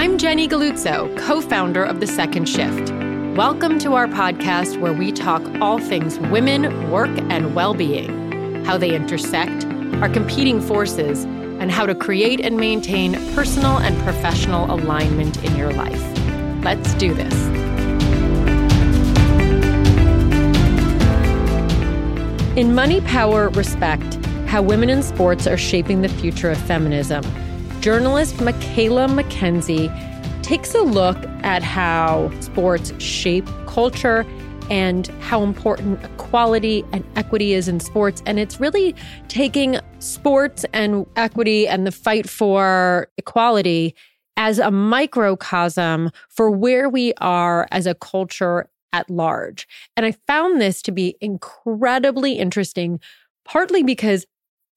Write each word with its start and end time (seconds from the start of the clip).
I'm 0.00 0.16
Jenny 0.16 0.48
Galluzzo, 0.48 1.14
co 1.18 1.42
founder 1.42 1.84
of 1.84 2.00
The 2.00 2.06
Second 2.06 2.48
Shift. 2.48 2.90
Welcome 3.36 3.78
to 3.80 3.92
our 3.92 4.06
podcast 4.06 4.80
where 4.80 4.94
we 4.94 5.12
talk 5.12 5.42
all 5.60 5.78
things 5.78 6.18
women, 6.30 6.90
work, 6.90 7.10
and 7.28 7.54
well 7.54 7.74
being, 7.74 8.64
how 8.64 8.78
they 8.78 8.96
intersect, 8.96 9.66
our 10.00 10.08
competing 10.08 10.62
forces, 10.62 11.24
and 11.24 11.70
how 11.70 11.84
to 11.84 11.94
create 11.94 12.40
and 12.40 12.56
maintain 12.56 13.12
personal 13.34 13.76
and 13.76 13.94
professional 14.02 14.74
alignment 14.74 15.36
in 15.44 15.54
your 15.54 15.70
life. 15.70 16.02
Let's 16.64 16.94
do 16.94 17.12
this. 17.12 17.34
In 22.56 22.74
Money, 22.74 23.02
Power, 23.02 23.50
Respect 23.50 24.14
How 24.46 24.62
Women 24.62 24.88
in 24.88 25.02
Sports 25.02 25.46
Are 25.46 25.58
Shaping 25.58 26.00
the 26.00 26.08
Future 26.08 26.48
of 26.48 26.56
Feminism, 26.56 27.22
journalist 27.80 28.38
Macaela 28.42 29.08
Mackenzie 29.08 29.90
takes 30.42 30.74
a 30.74 30.82
look 30.82 31.16
at 31.42 31.62
how 31.62 32.30
sports 32.40 32.92
shape 33.02 33.48
culture 33.66 34.26
and 34.68 35.08
how 35.20 35.42
important 35.42 36.02
equality 36.04 36.84
and 36.92 37.02
equity 37.16 37.54
is 37.54 37.68
in 37.68 37.80
sports. 37.80 38.22
And 38.26 38.38
it's 38.38 38.60
really 38.60 38.94
taking 39.28 39.78
sports 39.98 40.66
and 40.74 41.06
equity 41.16 41.66
and 41.66 41.86
the 41.86 41.92
fight 41.92 42.28
for 42.28 43.08
equality 43.16 43.94
as 44.36 44.58
a 44.58 44.70
microcosm 44.70 46.10
for 46.28 46.50
where 46.50 46.88
we 46.88 47.14
are 47.14 47.66
as 47.70 47.86
a 47.86 47.94
culture 47.94 48.68
at 48.92 49.08
large. 49.08 49.66
And 49.96 50.04
I 50.04 50.12
found 50.26 50.60
this 50.60 50.82
to 50.82 50.92
be 50.92 51.16
incredibly 51.20 52.34
interesting, 52.34 53.00
partly 53.46 53.82
because 53.82 54.26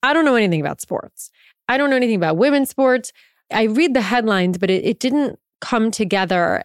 I 0.04 0.12
don't 0.12 0.26
know 0.26 0.34
anything 0.34 0.60
about 0.60 0.82
sports. 0.82 1.30
I 1.66 1.78
don't 1.78 1.88
know 1.88 1.96
anything 1.96 2.16
about 2.16 2.36
women's 2.36 2.68
sports. 2.68 3.10
I 3.50 3.62
read 3.64 3.94
the 3.94 4.02
headlines, 4.02 4.58
but 4.58 4.70
it, 4.70 4.84
it 4.84 5.00
didn't 5.00 5.38
come 5.62 5.90
together 5.90 6.62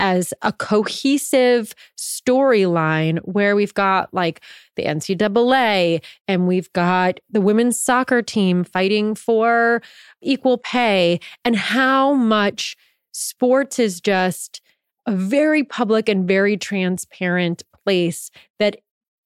as 0.00 0.34
a 0.42 0.52
cohesive 0.52 1.72
storyline 1.96 3.18
where 3.20 3.54
we've 3.54 3.74
got 3.74 4.12
like 4.12 4.40
the 4.74 4.82
NCAA 4.82 6.02
and 6.26 6.48
we've 6.48 6.72
got 6.72 7.20
the 7.30 7.40
women's 7.40 7.78
soccer 7.78 8.22
team 8.22 8.64
fighting 8.64 9.14
for 9.14 9.82
equal 10.20 10.58
pay, 10.58 11.20
and 11.44 11.54
how 11.54 12.14
much 12.14 12.76
sports 13.12 13.78
is 13.78 14.00
just 14.00 14.60
a 15.06 15.12
very 15.12 15.62
public 15.62 16.08
and 16.08 16.26
very 16.26 16.56
transparent 16.56 17.62
place 17.84 18.32
that 18.58 18.78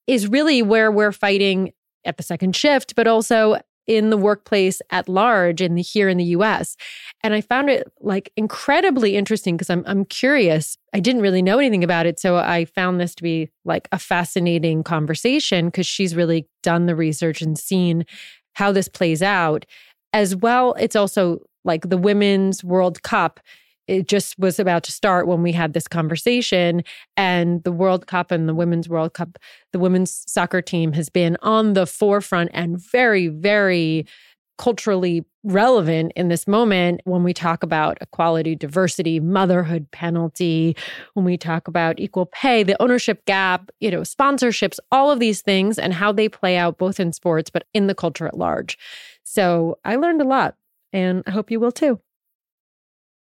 is 0.07 0.29
really 0.29 0.61
where 0.61 0.91
we're 0.93 1.13
fighting 1.13 1.73
at 2.05 2.17
the 2.17 2.23
second 2.23 2.55
shift, 2.55 2.95
but 2.95 3.07
also 3.07 3.59
in 3.87 4.11
the 4.11 4.17
workplace 4.17 4.81
at 4.91 5.09
large 5.09 5.61
in 5.61 5.75
the 5.75 5.83
here 5.83 6.09
in 6.09 6.17
the 6.17 6.25
US. 6.25 6.77
And 7.23 7.35
I 7.35 7.41
found 7.41 7.69
it 7.69 7.91
like 8.01 8.33
incredibly 8.37 9.17
interesting 9.17 9.57
because 9.57 9.71
I'm 9.71 9.85
I'm 9.87 10.05
curious. 10.05 10.79
I 10.93 11.01
didn't 11.01 11.23
really 11.23 11.43
know 11.43 11.59
anything 11.59 11.85
about 11.85 12.07
it, 12.07 12.19
so 12.19 12.37
I 12.37 12.65
found 12.65 13.01
this 13.01 13.15
to 13.17 13.23
be 13.23 13.51
like 13.65 13.89
a 13.93 13.99
fascinating 13.99 14.83
conversation 14.83 15.67
because 15.67 15.87
she's 15.87 16.17
really 16.17 16.49
done 16.63 16.87
the 16.87 16.97
research 16.97 17.43
and 17.43 17.59
seen 17.59 18.05
how 18.55 18.73
this 18.73 18.89
plays 18.89 19.23
out. 19.23 19.67
As 20.13 20.37
well, 20.37 20.75
it's 20.75 20.97
also 20.97 21.41
like 21.65 21.89
the 21.89 21.99
Women's 21.99 22.63
World 22.63 23.03
Cup 23.03 23.41
it 23.87 24.09
just 24.09 24.39
was 24.39 24.59
about 24.59 24.83
to 24.85 24.93
start 24.93 25.27
when 25.27 25.43
we 25.43 25.53
had 25.53 25.73
this 25.73 25.89
conversation. 25.89 26.83
And 27.17 27.63
the 27.65 27.73
World 27.73 28.07
Cup 28.07 28.31
and 28.31 28.49
the 28.49 28.55
Women's 28.55 28.89
World 28.89 29.15
Cup, 29.15 29.39
the 29.73 29.79
women's 29.79 30.25
soccer 30.27 30.63
team 30.63 30.93
has 30.93 31.09
been 31.09 31.37
on 31.43 31.75
the 31.75 31.87
forefront 31.87 32.51
and 32.55 32.79
very, 32.79 33.29
very 33.29 34.07
culturally 34.57 35.25
relevant 35.43 36.13
in 36.17 36.29
this 36.29 36.47
moment 36.47 37.01
when 37.05 37.23
we 37.23 37.35
talk 37.35 37.63
about 37.63 37.99
equality, 38.01 38.55
diversity, 38.55 39.21
motherhood 39.21 39.91
penalty, 39.91 40.77
when 41.15 41.25
we 41.25 41.37
talk 41.37 41.69
about 41.69 41.99
equal 41.99 42.27
pay, 42.27 42.63
the 42.63 42.81
ownership 42.81 43.25
gap, 43.27 43.71
you 43.81 43.91
know, 43.91 44.01
sponsorships, 44.01 44.79
all 44.91 45.11
of 45.11 45.19
these 45.19 45.43
things 45.43 45.79
and 45.79 45.93
how 45.93 46.13
they 46.13 46.29
play 46.29 46.57
out 46.57 46.79
both 46.79 46.99
in 46.99 47.13
sports, 47.13 47.51
but 47.51 47.65
in 47.75 47.89
the 47.89 47.95
culture 47.95 48.27
at 48.27 48.39
large. 48.39 48.79
So 49.25 49.79
I 49.85 49.97
learned 49.97 50.23
a 50.23 50.25
lot 50.25 50.57
and 50.93 51.23
I 51.27 51.33
hope 51.33 51.51
you 51.51 51.61
will 51.61 51.73
too. 51.73 52.01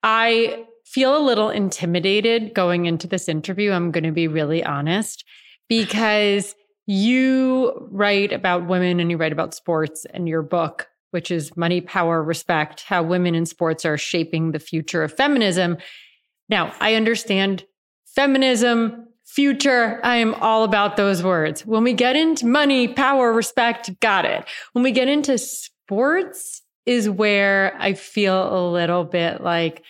I 0.02 0.66
feel 0.84 1.16
a 1.16 1.24
little 1.24 1.48
intimidated 1.48 2.54
going 2.54 2.86
into 2.86 3.06
this 3.06 3.28
interview. 3.28 3.72
I'm 3.72 3.90
going 3.90 4.04
to 4.04 4.12
be 4.12 4.28
really 4.28 4.64
honest 4.64 5.24
because 5.68 6.54
you 6.86 7.88
write 7.90 8.32
about 8.32 8.66
women 8.66 9.00
and 9.00 9.10
you 9.10 9.16
write 9.16 9.32
about 9.32 9.54
sports 9.54 10.04
and 10.12 10.28
your 10.28 10.42
book, 10.42 10.88
which 11.12 11.30
is 11.30 11.56
Money, 11.56 11.80
Power, 11.80 12.22
Respect 12.22 12.82
How 12.82 13.02
Women 13.02 13.34
in 13.34 13.46
Sports 13.46 13.84
Are 13.84 13.96
Shaping 13.96 14.52
the 14.52 14.58
Future 14.58 15.02
of 15.02 15.14
Feminism. 15.14 15.78
Now, 16.48 16.74
I 16.80 16.94
understand 16.94 17.64
feminism, 18.04 19.06
future. 19.24 20.00
I 20.02 20.16
am 20.16 20.34
all 20.34 20.64
about 20.64 20.96
those 20.96 21.22
words. 21.22 21.64
When 21.64 21.84
we 21.84 21.94
get 21.94 22.16
into 22.16 22.46
money, 22.46 22.88
power, 22.88 23.32
respect, 23.32 23.98
got 24.00 24.24
it. 24.24 24.44
When 24.72 24.82
we 24.82 24.90
get 24.90 25.08
into 25.08 25.38
sports, 25.38 26.62
is 26.86 27.08
where 27.08 27.76
I 27.78 27.94
feel 27.94 28.54
a 28.54 28.70
little 28.70 29.04
bit 29.04 29.42
like, 29.42 29.82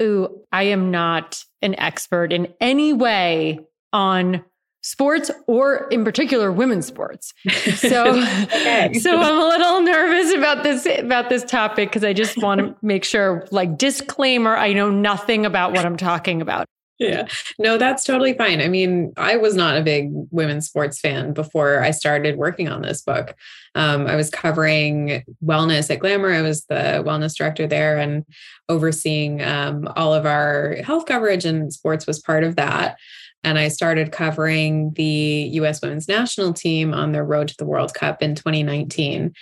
ooh, 0.00 0.42
I 0.52 0.64
am 0.64 0.90
not 0.90 1.42
an 1.62 1.78
expert 1.78 2.32
in 2.32 2.52
any 2.60 2.92
way 2.92 3.58
on 3.92 4.44
sports 4.82 5.30
or 5.46 5.88
in 5.90 6.04
particular 6.04 6.52
women's 6.52 6.86
sports. 6.86 7.32
So 7.76 8.10
okay. 8.44 8.92
so 8.92 9.18
I'm 9.18 9.38
a 9.38 9.48
little 9.48 9.80
nervous 9.80 10.34
about 10.34 10.62
this 10.62 10.86
about 10.86 11.30
this 11.30 11.42
topic 11.42 11.88
because 11.88 12.04
I 12.04 12.12
just 12.12 12.36
want 12.36 12.60
to 12.60 12.76
make 12.82 13.02
sure 13.02 13.46
like 13.50 13.78
disclaimer 13.78 14.54
I 14.54 14.74
know 14.74 14.90
nothing 14.90 15.46
about 15.46 15.72
what 15.72 15.86
I'm 15.86 15.96
talking 15.96 16.42
about 16.42 16.66
yeah. 16.98 17.26
No, 17.58 17.76
that's 17.76 18.04
totally 18.04 18.34
fine. 18.34 18.60
I 18.60 18.68
mean, 18.68 19.12
I 19.16 19.36
was 19.36 19.56
not 19.56 19.76
a 19.76 19.82
big 19.82 20.10
women's 20.30 20.66
sports 20.66 21.00
fan 21.00 21.32
before 21.32 21.80
I 21.80 21.90
started 21.90 22.36
working 22.36 22.68
on 22.68 22.82
this 22.82 23.02
book. 23.02 23.34
Um, 23.74 24.06
I 24.06 24.14
was 24.14 24.30
covering 24.30 25.24
wellness 25.44 25.90
at 25.90 25.98
Glamour. 25.98 26.32
I 26.32 26.42
was 26.42 26.64
the 26.66 27.02
wellness 27.04 27.36
director 27.36 27.66
there 27.66 27.98
and 27.98 28.24
overseeing 28.68 29.42
um, 29.42 29.88
all 29.96 30.14
of 30.14 30.24
our 30.24 30.76
health 30.84 31.06
coverage, 31.06 31.44
and 31.44 31.72
sports 31.72 32.06
was 32.06 32.20
part 32.20 32.44
of 32.44 32.56
that. 32.56 32.96
And 33.42 33.58
I 33.58 33.68
started 33.68 34.12
covering 34.12 34.92
the 34.94 35.50
US 35.52 35.82
women's 35.82 36.08
national 36.08 36.54
team 36.54 36.94
on 36.94 37.12
their 37.12 37.24
road 37.24 37.48
to 37.48 37.56
the 37.58 37.66
World 37.66 37.92
Cup 37.92 38.22
in 38.22 38.34
2019 38.34 39.34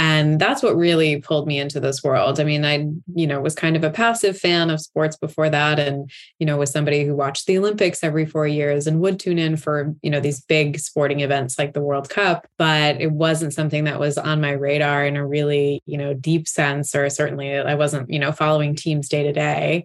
and 0.00 0.40
that's 0.40 0.62
what 0.62 0.76
really 0.76 1.20
pulled 1.20 1.46
me 1.46 1.58
into 1.58 1.78
this 1.78 2.02
world. 2.02 2.40
I 2.40 2.44
mean 2.44 2.64
i 2.64 2.86
you 3.14 3.26
know 3.26 3.40
was 3.40 3.54
kind 3.54 3.76
of 3.76 3.84
a 3.84 3.90
passive 3.90 4.38
fan 4.38 4.70
of 4.70 4.80
sports 4.80 5.16
before 5.16 5.50
that 5.50 5.78
and 5.78 6.10
you 6.38 6.46
know 6.46 6.56
was 6.56 6.70
somebody 6.70 7.04
who 7.04 7.14
watched 7.14 7.46
the 7.46 7.58
olympics 7.58 8.02
every 8.02 8.24
4 8.24 8.46
years 8.46 8.86
and 8.86 9.00
would 9.00 9.20
tune 9.20 9.38
in 9.38 9.56
for 9.56 9.94
you 10.02 10.10
know 10.10 10.20
these 10.20 10.40
big 10.40 10.78
sporting 10.78 11.20
events 11.20 11.58
like 11.58 11.74
the 11.74 11.82
world 11.82 12.08
cup. 12.08 12.46
But 12.56 13.00
it 13.00 13.12
wasn't 13.12 13.52
something 13.52 13.84
that 13.84 14.00
was 14.00 14.16
on 14.16 14.40
my 14.40 14.52
radar 14.52 15.04
in 15.04 15.16
a 15.16 15.26
really 15.26 15.82
you 15.84 15.98
know 15.98 16.14
deep 16.14 16.48
sense 16.48 16.94
or 16.94 17.10
certainly 17.10 17.54
i 17.58 17.74
wasn't 17.74 18.10
you 18.10 18.18
know 18.18 18.32
following 18.32 18.74
teams 18.74 19.08
day 19.08 19.22
to 19.22 19.32
day 19.32 19.84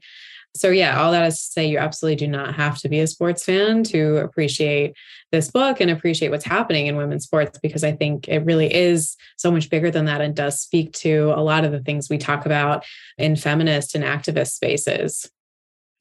so 0.56 0.70
yeah 0.70 1.00
all 1.02 1.12
that 1.12 1.28
is 1.28 1.36
to 1.36 1.52
say 1.52 1.68
you 1.68 1.78
absolutely 1.78 2.16
do 2.16 2.28
not 2.28 2.56
have 2.56 2.80
to 2.80 2.90
be 2.90 3.00
a 3.00 3.08
sports 3.08 3.44
fan 3.44 3.84
to 3.84 4.18
appreciate 4.18 4.96
this 5.32 5.52
book 5.52 5.80
and 5.80 5.92
appreciate 5.92 6.30
what's 6.30 6.46
happening 6.46 6.88
in 6.88 6.96
women's 6.96 7.26
sports 7.26 7.60
because 7.60 7.84
i 7.84 7.92
think 7.92 8.28
it 8.28 8.40
really 8.46 8.74
is 8.74 9.16
so 9.38 9.52
much 9.52 9.70
bigger 9.70 9.92
than 9.92 10.06
that 10.06 10.22
and 10.22 10.36
does 10.36 10.60
speak 10.60 10.92
to 10.94 11.34
a 11.36 11.42
lot 11.42 11.66
of 11.66 11.72
the 11.72 11.82
things 11.82 12.10
we 12.10 12.18
talk 12.18 12.46
about 12.46 12.84
in 13.18 13.36
feminist 13.36 13.96
and 13.96 14.04
activist 14.04 14.52
spaces 14.52 15.30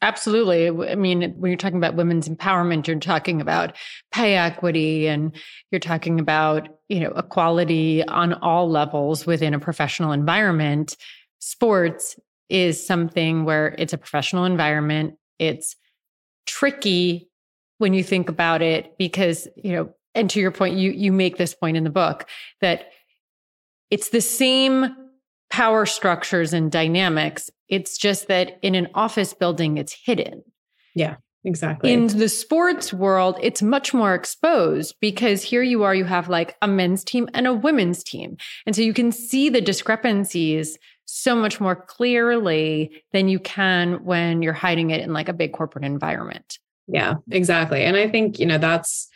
Absolutely. 0.05 0.69
I 0.91 0.97
mean, 0.97 1.33
when 1.39 1.51
you're 1.51 1.57
talking 1.57 1.79
about 1.79 1.95
women's 1.95 2.29
empowerment, 2.29 2.87
you're 2.87 2.99
talking 2.99 3.41
about 3.41 3.75
pay 4.13 4.37
equity 4.37 5.07
and 5.07 5.35
you're 5.71 5.79
talking 5.79 6.21
about, 6.21 6.69
you 6.91 7.01
know, 7.01 7.11
equality 7.17 8.05
on 8.05 8.35
all 8.35 8.69
levels 8.69 9.25
within 9.25 9.55
a 9.55 9.59
professional 9.59 10.13
environment. 10.13 10.99
Sports 11.39 12.17
is 12.55 12.87
something 12.87 13.45
where 13.45 13.75
it's 13.79 13.93
a 13.93 13.99
professional 13.99 14.45
environment. 14.45 15.15
It's 15.41 15.75
tricky 16.47 17.29
when 17.79 17.95
you 17.95 18.05
think 18.05 18.29
about 18.29 18.63
it 18.63 18.97
because, 18.97 19.49
you 19.57 19.73
know, 19.73 19.93
and 20.15 20.31
to 20.31 20.39
your 20.39 20.53
point, 20.53 20.77
you 20.77 20.93
you 20.93 21.11
make 21.11 21.37
this 21.37 21.53
point 21.53 21.77
in 21.77 21.83
the 21.83 21.91
book 21.91 22.29
that 22.61 22.91
it's 23.91 24.11
the 24.11 24.21
same 24.21 24.87
power 25.51 25.85
structures 25.85 26.53
and 26.53 26.71
dynamics. 26.71 27.51
It's 27.69 27.99
just 27.99 28.29
that 28.29 28.61
in 28.63 28.77
an 28.77 28.87
office 28.95 29.35
building, 29.35 29.77
it's 29.77 29.97
hidden. 30.05 30.45
Yeah, 30.95 31.17
exactly. 31.45 31.93
In 31.93 32.07
the 32.07 32.29
sports 32.29 32.93
world, 32.93 33.37
it's 33.43 33.63
much 33.63 33.93
more 33.93 34.15
exposed 34.15 34.95
because 35.01 35.43
here 35.43 35.63
you 35.63 35.83
are, 35.83 35.95
you 35.95 36.05
have 36.05 36.29
like 36.29 36.55
a 36.63 36.69
men's 36.69 37.03
team 37.03 37.29
and 37.35 37.49
a 37.49 37.53
women's 37.53 38.05
team. 38.05 38.37
And 38.65 38.77
so 38.77 38.83
you 38.83 38.95
can 38.95 39.11
see 39.11 39.49
the 39.49 39.61
discrepancies 39.61 40.79
so 41.07 41.35
much 41.35 41.61
more 41.61 41.77
clearly 41.77 43.03
than 43.13 43.29
you 43.29 43.39
can 43.39 44.05
when 44.05 44.43
you're 44.43 44.53
hiding 44.53 44.91
it 44.91 45.01
in 45.01 45.13
like 45.13 45.29
a 45.29 45.35
big 45.35 45.53
corporate 45.53 45.85
environment. 45.85 46.59
Yeah, 46.87 47.15
exactly. 47.31 47.83
And 47.83 47.97
I 47.97 48.09
think, 48.09 48.39
you 48.39 48.47
know, 48.47 48.59
that's 48.59 49.09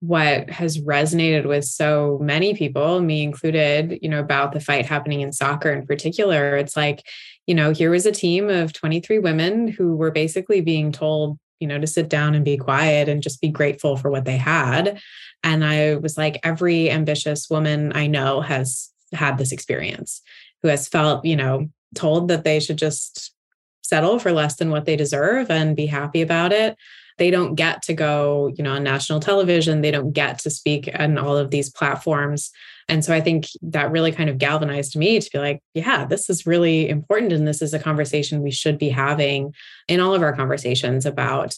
what 0.00 0.50
has 0.50 0.78
resonated 0.78 1.46
with 1.46 1.64
so 1.64 2.18
many 2.20 2.54
people, 2.54 3.00
me 3.00 3.22
included, 3.22 4.00
you 4.02 4.08
know, 4.08 4.18
about 4.18 4.50
the 4.50 4.60
fight 4.60 4.84
happening 4.84 5.20
in 5.20 5.32
soccer 5.32 5.70
in 5.70 5.86
particular. 5.86 6.56
It's 6.56 6.76
like, 6.76 7.06
you 7.46 7.54
know, 7.54 7.72
here 7.72 7.90
was 7.90 8.04
a 8.04 8.12
team 8.12 8.50
of 8.50 8.72
23 8.72 9.20
women 9.20 9.68
who 9.68 9.94
were 9.94 10.10
basically 10.10 10.60
being 10.60 10.90
told, 10.90 11.38
you 11.60 11.68
know, 11.68 11.78
to 11.78 11.86
sit 11.86 12.08
down 12.08 12.34
and 12.34 12.44
be 12.44 12.56
quiet 12.56 13.08
and 13.08 13.22
just 13.22 13.40
be 13.40 13.48
grateful 13.48 13.96
for 13.96 14.10
what 14.10 14.24
they 14.24 14.36
had. 14.36 15.00
And 15.44 15.64
I 15.64 15.96
was 15.96 16.18
like, 16.18 16.40
every 16.42 16.90
ambitious 16.90 17.48
woman 17.48 17.92
I 17.94 18.08
know 18.08 18.40
has 18.40 18.90
had 19.12 19.38
this 19.38 19.52
experience 19.52 20.20
who 20.62 20.68
has 20.68 20.88
felt, 20.88 21.24
you 21.24 21.36
know, 21.36 21.68
told 21.94 22.28
that 22.28 22.44
they 22.44 22.60
should 22.60 22.78
just 22.78 23.34
settle 23.82 24.18
for 24.18 24.32
less 24.32 24.56
than 24.56 24.70
what 24.70 24.86
they 24.86 24.96
deserve 24.96 25.50
and 25.50 25.76
be 25.76 25.86
happy 25.86 26.22
about 26.22 26.52
it. 26.52 26.76
They 27.18 27.30
don't 27.30 27.56
get 27.56 27.82
to 27.82 27.94
go 27.94 28.52
you 28.56 28.64
know 28.64 28.72
on 28.72 28.82
national 28.82 29.20
television. 29.20 29.82
They 29.82 29.90
don't 29.90 30.12
get 30.12 30.38
to 30.40 30.50
speak 30.50 30.88
on 30.98 31.18
all 31.18 31.36
of 31.36 31.50
these 31.50 31.70
platforms. 31.70 32.50
And 32.88 33.04
so 33.04 33.14
i 33.14 33.20
think 33.20 33.46
that 33.62 33.92
really 33.92 34.12
kind 34.12 34.28
of 34.28 34.38
galvanized 34.38 34.96
me 34.96 35.20
to 35.20 35.30
be 35.32 35.38
like 35.38 35.60
yeah 35.72 36.04
this 36.04 36.28
is 36.28 36.46
really 36.46 36.88
important 36.88 37.32
and 37.32 37.46
this 37.46 37.62
is 37.62 37.72
a 37.72 37.78
conversation 37.78 38.42
we 38.42 38.50
should 38.50 38.76
be 38.76 38.88
having 38.88 39.54
in 39.88 40.00
all 40.00 40.14
of 40.14 40.22
our 40.22 40.34
conversations 40.34 41.06
about 41.06 41.54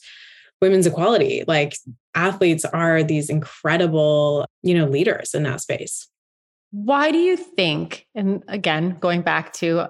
women's 0.60 0.86
equality. 0.86 1.44
Like 1.46 1.76
athletes 2.14 2.64
are 2.64 3.02
these 3.02 3.30
incredible 3.30 4.46
you 4.62 4.74
know 4.74 4.86
leaders 4.86 5.34
in 5.34 5.44
that 5.44 5.60
space 5.60 6.08
why 6.74 7.10
do 7.10 7.18
you 7.18 7.36
think 7.36 8.06
and 8.14 8.42
again 8.48 8.96
going 9.00 9.22
back 9.22 9.52
to 9.52 9.86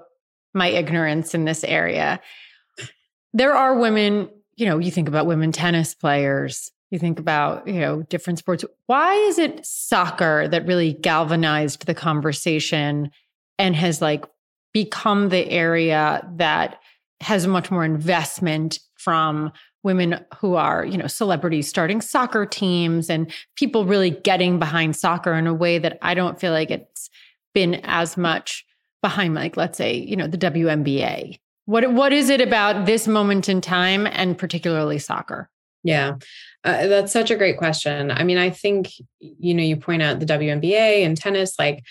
my 0.53 0.67
ignorance 0.67 1.33
in 1.33 1.45
this 1.45 1.63
area 1.63 2.19
there 3.33 3.53
are 3.53 3.77
women 3.77 4.29
you 4.55 4.65
know, 4.65 4.79
you 4.79 4.91
think 4.91 5.07
about 5.07 5.25
women 5.25 5.51
tennis 5.51 5.93
players, 5.93 6.71
you 6.89 6.99
think 6.99 7.19
about, 7.19 7.67
you 7.67 7.79
know, 7.79 8.03
different 8.03 8.39
sports. 8.39 8.63
Why 8.87 9.13
is 9.13 9.37
it 9.37 9.65
soccer 9.65 10.47
that 10.47 10.65
really 10.65 10.93
galvanized 10.93 11.85
the 11.85 11.93
conversation 11.93 13.11
and 13.59 13.75
has 13.75 14.01
like 14.01 14.25
become 14.73 15.29
the 15.29 15.49
area 15.49 16.27
that 16.35 16.79
has 17.21 17.47
much 17.47 17.71
more 17.71 17.85
investment 17.85 18.79
from 18.95 19.51
women 19.85 20.19
who 20.39 20.55
are, 20.55 20.83
you 20.83 20.97
know, 20.97 21.07
celebrities 21.07 21.69
starting 21.69 22.01
soccer 22.01 22.45
teams 22.45 23.09
and 23.09 23.31
people 23.55 23.85
really 23.85 24.09
getting 24.09 24.59
behind 24.59 24.97
soccer 24.97 25.33
in 25.33 25.47
a 25.47 25.53
way 25.53 25.77
that 25.77 25.97
I 26.01 26.13
don't 26.13 26.39
feel 26.39 26.51
like 26.51 26.71
it's 26.71 27.09
been 27.53 27.75
as 27.83 28.17
much 28.17 28.65
behind 29.01 29.35
like 29.35 29.55
let's 29.55 29.77
say, 29.77 29.95
you 29.95 30.17
know, 30.17 30.27
the 30.27 30.37
WNBA 30.37 31.37
what 31.65 31.91
what 31.93 32.13
is 32.13 32.29
it 32.29 32.41
about 32.41 32.85
this 32.85 33.07
moment 33.07 33.49
in 33.49 33.59
time 33.61 34.07
and 34.07 34.37
particularly 34.37 34.99
soccer? 34.99 35.49
Yeah, 35.83 36.15
uh, 36.63 36.87
that's 36.87 37.13
such 37.13 37.29
a 37.29 37.35
great 37.35 37.57
question. 37.57 38.09
I 38.09 38.23
mean, 38.23 38.37
I 38.37 38.49
think 38.49 38.91
you 39.19 39.53
know 39.53 39.63
you 39.63 39.75
point 39.77 40.01
out 40.01 40.19
the 40.19 40.25
WNBA 40.25 41.05
and 41.05 41.17
tennis, 41.17 41.55
like 41.59 41.83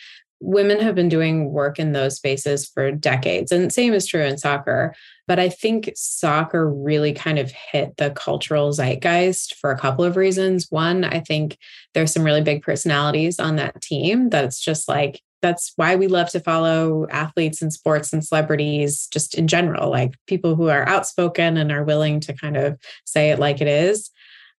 women 0.44 0.78
have 0.80 0.94
been 0.94 1.08
doing 1.08 1.50
work 1.50 1.78
in 1.78 1.92
those 1.92 2.16
spaces 2.16 2.66
for 2.68 2.92
decades, 2.92 3.50
and 3.50 3.72
same 3.72 3.94
is 3.94 4.06
true 4.06 4.22
in 4.22 4.38
soccer. 4.38 4.94
But 5.26 5.38
I 5.38 5.48
think 5.48 5.90
soccer 5.96 6.70
really 6.70 7.14
kind 7.14 7.38
of 7.38 7.50
hit 7.50 7.96
the 7.96 8.10
cultural 8.10 8.72
zeitgeist 8.72 9.54
for 9.54 9.70
a 9.70 9.78
couple 9.78 10.04
of 10.04 10.16
reasons. 10.16 10.66
One, 10.70 11.04
I 11.04 11.20
think 11.20 11.56
there's 11.94 12.12
some 12.12 12.24
really 12.24 12.42
big 12.42 12.62
personalities 12.62 13.40
on 13.40 13.56
that 13.56 13.80
team 13.80 14.28
that's 14.28 14.60
just 14.60 14.88
like 14.88 15.22
that's 15.40 15.74
why 15.76 15.94
we 15.94 16.06
love 16.06 16.30
to 16.30 16.40
follow 16.40 17.06
athletes 17.10 17.60
and 17.60 17.70
sports 17.70 18.14
and 18.14 18.24
celebrities 18.24 19.06
just 19.12 19.34
in 19.34 19.46
general 19.46 19.90
like 19.90 20.14
people 20.26 20.56
who 20.56 20.68
are 20.68 20.88
outspoken 20.88 21.58
and 21.58 21.70
are 21.70 21.84
willing 21.84 22.18
to 22.18 22.32
kind 22.32 22.56
of 22.56 22.78
say 23.04 23.30
it 23.30 23.38
like 23.38 23.60
it 23.60 23.68
is 23.68 24.10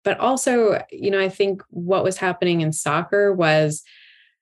but 0.02 0.20
also 0.20 0.84
you 0.92 1.10
know 1.10 1.18
i 1.18 1.28
think 1.28 1.62
what 1.70 2.04
was 2.04 2.18
happening 2.18 2.60
in 2.60 2.70
soccer 2.70 3.32
was 3.32 3.82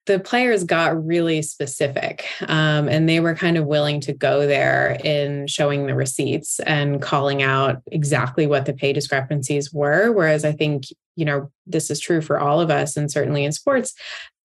the 0.05 0.19
players 0.19 0.63
got 0.63 1.05
really 1.05 1.41
specific 1.41 2.25
um, 2.47 2.89
and 2.89 3.07
they 3.07 3.19
were 3.19 3.35
kind 3.35 3.57
of 3.57 3.65
willing 3.65 4.01
to 4.01 4.13
go 4.13 4.45
there 4.45 4.97
in 5.03 5.47
showing 5.47 5.87
the 5.87 5.95
receipts 5.95 6.59
and 6.61 7.01
calling 7.01 7.41
out 7.41 7.81
exactly 7.91 8.45
what 8.45 8.65
the 8.65 8.73
pay 8.73 8.91
discrepancies 8.91 9.71
were. 9.73 10.11
Whereas 10.11 10.45
i 10.45 10.51
think 10.51 10.85
you 11.15 11.25
know 11.25 11.51
this 11.65 11.89
is 11.89 11.99
true 11.99 12.21
for 12.21 12.39
all 12.39 12.59
of 12.59 12.69
us 12.69 12.97
and 12.97 13.11
certainly 13.11 13.45
in 13.45 13.51
sports 13.51 13.93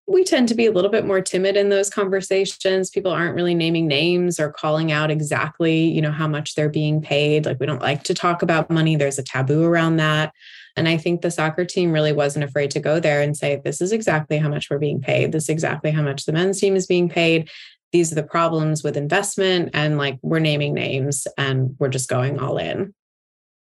we 0.06 0.25
tend 0.25 0.49
to 0.49 0.55
be 0.55 0.64
a 0.64 0.72
little 0.72 0.90
bit 0.90 1.05
more 1.05 1.20
timid 1.20 1.55
in 1.55 1.69
those 1.69 1.90
conversations. 1.90 2.88
People 2.88 3.12
aren't 3.12 3.34
really 3.34 3.54
naming 3.54 3.87
names 3.87 4.40
or 4.40 4.50
calling 4.50 4.90
out 4.90 5.11
exactly 5.11 5.81
you 5.84 6.00
know 6.00 6.12
how 6.12 6.26
much 6.26 6.54
they're 6.54 6.70
being 6.70 7.02
paid. 7.02 7.44
Like 7.44 7.61
we 7.61 7.66
don't 7.66 7.82
like 7.82 8.04
to 8.04 8.14
talk 8.14 8.43
about 8.43 8.70
money. 8.70 8.96
There's 8.96 9.19
a 9.19 9.22
taboo 9.22 9.64
around 9.64 9.96
that 9.96 10.32
and 10.78 10.88
i 10.88 10.96
think 10.96 11.20
the 11.20 11.30
soccer 11.30 11.64
team 11.64 11.92
really 11.92 12.12
wasn't 12.12 12.44
afraid 12.44 12.70
to 12.70 12.80
go 12.80 12.98
there 13.00 13.20
and 13.20 13.36
say 13.36 13.60
this 13.64 13.80
is 13.80 13.92
exactly 13.92 14.38
how 14.38 14.48
much 14.48 14.69
we're 14.70 14.78
being 14.78 15.00
paid 15.00 15.32
this 15.32 15.44
is 15.44 15.48
exactly 15.50 15.90
how 15.90 16.02
much 16.02 16.25
the 16.25 16.32
men's 16.32 16.60
team 16.60 16.76
is 16.76 16.86
being 16.86 17.08
paid 17.08 17.50
these 17.92 18.12
are 18.12 18.16
the 18.16 18.22
problems 18.22 18.82
with 18.82 18.96
investment 18.96 19.70
and 19.75 19.98
like 19.98 20.19
we're 20.22 20.38
naming 20.38 20.75
names 20.75 21.26
and 21.36 21.75
we're 21.78 21.88
just 21.88 22.08
going 22.08 22.38
all 22.38 22.56
in 22.56 22.94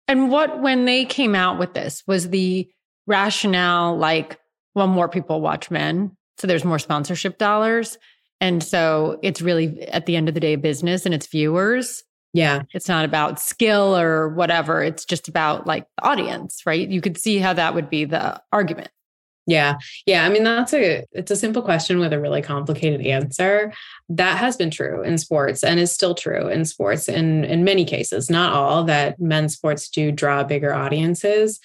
and 0.06 0.30
what 0.30 0.62
when 0.62 0.84
they 0.84 1.04
came 1.04 1.34
out 1.34 1.58
with 1.58 1.74
this 1.74 2.02
was 2.06 2.30
the 2.30 2.68
rationale 3.06 3.96
like 3.96 4.38
well 4.74 4.86
more 4.86 5.08
people 5.08 5.40
watch 5.40 5.70
men 5.70 6.16
so 6.38 6.46
there's 6.46 6.64
more 6.64 6.78
sponsorship 6.78 7.38
dollars. 7.38 7.98
And 8.40 8.62
so 8.62 9.18
it's 9.22 9.42
really 9.42 9.82
at 9.88 10.06
the 10.06 10.16
end 10.16 10.28
of 10.28 10.34
the 10.34 10.40
day 10.40 10.56
business 10.56 11.04
and 11.04 11.14
it's 11.14 11.26
viewers. 11.26 12.04
Yeah. 12.32 12.62
It's 12.72 12.88
not 12.88 13.04
about 13.04 13.40
skill 13.40 13.96
or 13.96 14.28
whatever. 14.28 14.82
It's 14.82 15.04
just 15.04 15.28
about 15.28 15.66
like 15.66 15.86
the 15.96 16.04
audience, 16.04 16.62
right? 16.66 16.88
You 16.88 17.00
could 17.00 17.16
see 17.16 17.38
how 17.38 17.52
that 17.54 17.74
would 17.74 17.88
be 17.88 18.04
the 18.04 18.40
argument. 18.52 18.90
Yeah. 19.46 19.78
Yeah. 20.04 20.26
I 20.26 20.28
mean, 20.28 20.44
that's 20.44 20.74
a 20.74 21.06
it's 21.12 21.30
a 21.30 21.36
simple 21.36 21.62
question 21.62 21.98
with 21.98 22.12
a 22.12 22.20
really 22.20 22.42
complicated 22.42 23.00
answer. 23.06 23.72
That 24.10 24.36
has 24.36 24.58
been 24.58 24.70
true 24.70 25.02
in 25.02 25.16
sports 25.16 25.64
and 25.64 25.80
is 25.80 25.90
still 25.90 26.14
true 26.14 26.48
in 26.48 26.66
sports 26.66 27.08
in 27.08 27.44
in 27.44 27.64
many 27.64 27.86
cases, 27.86 28.28
not 28.28 28.52
all 28.52 28.84
that 28.84 29.18
men's 29.18 29.54
sports 29.54 29.88
do 29.88 30.12
draw 30.12 30.44
bigger 30.44 30.74
audiences. 30.74 31.60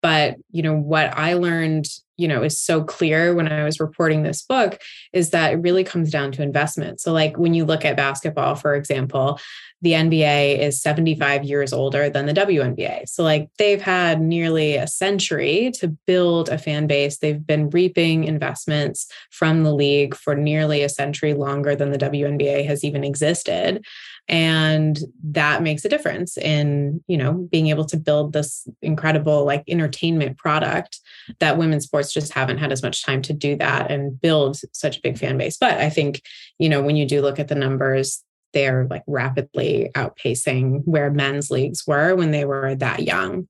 But 0.00 0.36
you 0.50 0.62
know, 0.62 0.74
what 0.74 1.12
I 1.18 1.34
learned 1.34 1.88
you 2.16 2.28
know 2.28 2.42
is 2.42 2.60
so 2.60 2.82
clear 2.82 3.34
when 3.34 3.48
i 3.50 3.64
was 3.64 3.80
reporting 3.80 4.22
this 4.22 4.42
book 4.42 4.80
is 5.12 5.30
that 5.30 5.52
it 5.52 5.56
really 5.56 5.84
comes 5.84 6.10
down 6.10 6.32
to 6.32 6.42
investment. 6.42 7.00
So 7.00 7.12
like 7.12 7.36
when 7.38 7.54
you 7.54 7.64
look 7.64 7.84
at 7.84 7.96
basketball 7.96 8.54
for 8.54 8.74
example 8.74 9.38
the 9.82 9.92
nba 9.92 10.58
is 10.58 10.80
75 10.80 11.44
years 11.44 11.72
older 11.72 12.08
than 12.08 12.26
the 12.26 12.32
WNBA 12.32 13.08
so 13.08 13.22
like 13.22 13.48
they've 13.58 13.82
had 13.82 14.20
nearly 14.20 14.76
a 14.76 14.86
century 14.86 15.70
to 15.74 15.88
build 16.06 16.48
a 16.48 16.58
fan 16.58 16.86
base. 16.86 17.18
They've 17.18 17.46
been 17.46 17.70
reaping 17.70 18.24
investments 18.24 19.06
from 19.30 19.62
the 19.62 19.74
league 19.74 20.14
for 20.14 20.34
nearly 20.34 20.82
a 20.82 20.88
century 20.88 21.34
longer 21.34 21.76
than 21.76 21.90
the 21.90 21.98
WNBA 21.98 22.66
has 22.66 22.84
even 22.84 23.04
existed. 23.04 23.84
And 24.28 24.98
that 25.22 25.62
makes 25.62 25.84
a 25.84 25.88
difference 25.88 26.36
in 26.36 27.02
you 27.06 27.16
know 27.16 27.48
being 27.50 27.68
able 27.68 27.84
to 27.86 27.96
build 27.96 28.32
this 28.32 28.66
incredible 28.82 29.44
like 29.44 29.62
entertainment 29.68 30.36
product 30.36 31.00
that 31.38 31.58
women's 31.58 31.84
sports 31.84 32.05
just 32.12 32.32
haven't 32.32 32.58
had 32.58 32.72
as 32.72 32.82
much 32.82 33.04
time 33.04 33.22
to 33.22 33.32
do 33.32 33.56
that 33.56 33.90
and 33.90 34.20
build 34.20 34.58
such 34.72 34.98
a 34.98 35.00
big 35.02 35.18
fan 35.18 35.38
base. 35.38 35.56
But 35.56 35.78
i 35.78 35.90
think 35.90 36.22
you 36.58 36.68
know 36.68 36.82
when 36.82 36.96
you 36.96 37.06
do 37.06 37.22
look 37.22 37.38
at 37.38 37.48
the 37.48 37.54
numbers 37.54 38.22
they're 38.52 38.86
like 38.88 39.02
rapidly 39.06 39.90
outpacing 39.94 40.82
where 40.84 41.10
men's 41.10 41.50
leagues 41.50 41.86
were 41.86 42.14
when 42.14 42.30
they 42.30 42.44
were 42.44 42.74
that 42.76 43.02
young. 43.02 43.48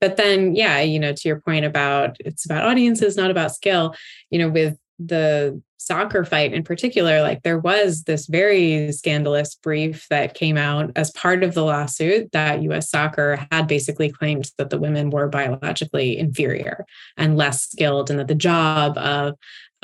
But 0.00 0.16
then 0.16 0.54
yeah 0.54 0.80
you 0.80 0.98
know 0.98 1.12
to 1.12 1.28
your 1.28 1.40
point 1.40 1.64
about 1.64 2.16
it's 2.20 2.44
about 2.44 2.64
audiences 2.64 3.16
not 3.16 3.30
about 3.30 3.54
skill 3.54 3.94
you 4.30 4.38
know 4.38 4.48
with 4.48 4.76
the 5.08 5.60
soccer 5.78 6.24
fight 6.24 6.52
in 6.52 6.62
particular, 6.62 7.22
like 7.22 7.42
there 7.42 7.58
was 7.58 8.04
this 8.04 8.26
very 8.26 8.92
scandalous 8.92 9.56
brief 9.56 10.06
that 10.10 10.34
came 10.34 10.56
out 10.56 10.92
as 10.94 11.10
part 11.10 11.42
of 11.42 11.54
the 11.54 11.64
lawsuit 11.64 12.30
that 12.32 12.62
US 12.62 12.88
soccer 12.88 13.44
had 13.50 13.66
basically 13.66 14.08
claimed 14.08 14.50
that 14.58 14.70
the 14.70 14.78
women 14.78 15.10
were 15.10 15.28
biologically 15.28 16.16
inferior 16.16 16.86
and 17.16 17.36
less 17.36 17.64
skilled, 17.64 18.10
and 18.10 18.18
that 18.20 18.28
the 18.28 18.34
job 18.34 18.96
of 18.98 19.34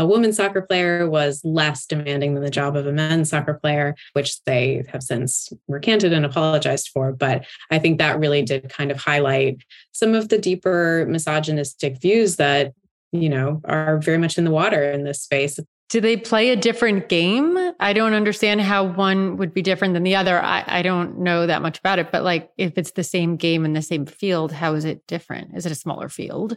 a 0.00 0.06
women's 0.06 0.37
soccer 0.37 0.62
player 0.62 1.10
was 1.10 1.40
less 1.42 1.84
demanding 1.84 2.34
than 2.34 2.44
the 2.44 2.50
job 2.50 2.76
of 2.76 2.87
a 2.87 2.92
men's 2.92 3.30
soccer 3.30 3.54
player, 3.54 3.96
which 4.12 4.40
they 4.44 4.84
have 4.92 5.02
since 5.02 5.52
recanted 5.66 6.12
and 6.12 6.25
apologized 6.25 6.90
for. 6.94 7.10
But 7.10 7.44
I 7.72 7.80
think 7.80 7.98
that 7.98 8.20
really 8.20 8.42
did 8.42 8.70
kind 8.70 8.92
of 8.92 8.98
highlight 8.98 9.64
some 9.90 10.14
of 10.14 10.28
the 10.28 10.38
deeper 10.38 11.04
misogynistic 11.08 12.00
views 12.00 12.37
that 12.37 12.72
you 13.12 13.28
know 13.28 13.60
are 13.64 13.98
very 13.98 14.18
much 14.18 14.38
in 14.38 14.44
the 14.44 14.50
water 14.50 14.82
in 14.90 15.04
this 15.04 15.22
space 15.22 15.58
do 15.88 16.00
they 16.00 16.16
play 16.16 16.50
a 16.50 16.56
different 16.56 17.08
game? 17.08 17.56
I 17.80 17.94
don't 17.94 18.12
understand 18.12 18.60
how 18.60 18.84
one 18.84 19.38
would 19.38 19.54
be 19.54 19.62
different 19.62 19.94
than 19.94 20.02
the 20.02 20.16
other. 20.16 20.38
I, 20.40 20.62
I 20.66 20.82
don't 20.82 21.20
know 21.20 21.46
that 21.46 21.62
much 21.62 21.78
about 21.78 21.98
it, 21.98 22.12
but 22.12 22.22
like 22.24 22.50
if 22.58 22.76
it's 22.76 22.90
the 22.90 23.04
same 23.04 23.36
game 23.36 23.64
in 23.64 23.72
the 23.72 23.80
same 23.80 24.04
field, 24.04 24.52
how 24.52 24.74
is 24.74 24.84
it 24.84 25.06
different? 25.06 25.56
Is 25.56 25.64
it 25.64 25.72
a 25.72 25.74
smaller 25.74 26.10
field? 26.10 26.56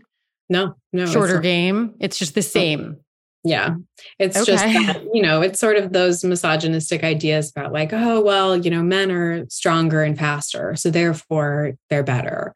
No, 0.50 0.76
no. 0.92 1.06
Shorter 1.06 1.38
it's 1.38 1.44
game? 1.44 1.96
It's 2.02 2.18
just 2.18 2.36
the 2.36 2.40
oh, 2.40 2.44
same. 2.44 2.98
Yeah. 3.46 3.76
It's 4.20 4.36
okay. 4.36 4.52
just 4.52 4.64
that, 4.66 5.04
you 5.14 5.22
know, 5.22 5.42
it's 5.42 5.60
sort 5.60 5.78
of 5.78 5.94
those 5.94 6.24
misogynistic 6.26 7.04
ideas 7.04 7.52
about 7.52 7.72
like, 7.72 7.94
oh, 7.94 8.20
well, 8.22 8.58
you 8.58 8.70
know, 8.70 8.84
men 8.84 9.12
are 9.12 9.46
stronger 9.50 10.04
and 10.04 10.20
faster. 10.20 10.76
So 10.76 10.92
therefore 10.92 11.78
they're 11.90 12.04
better. 12.04 12.54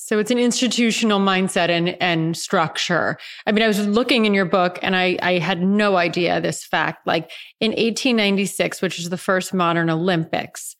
So 0.00 0.20
it's 0.20 0.30
an 0.30 0.38
institutional 0.38 1.18
mindset 1.18 1.70
and, 1.70 2.00
and 2.00 2.36
structure. 2.36 3.18
I 3.46 3.52
mean, 3.52 3.64
I 3.64 3.66
was 3.66 3.84
looking 3.84 4.26
in 4.26 4.32
your 4.32 4.44
book 4.44 4.78
and 4.80 4.94
I, 4.94 5.18
I 5.20 5.38
had 5.38 5.60
no 5.60 5.96
idea 5.96 6.40
this 6.40 6.64
fact. 6.64 7.04
Like 7.04 7.32
in 7.58 7.72
1896, 7.72 8.80
which 8.80 9.00
is 9.00 9.10
the 9.10 9.18
first 9.18 9.52
modern 9.52 9.90
Olympics, 9.90 10.76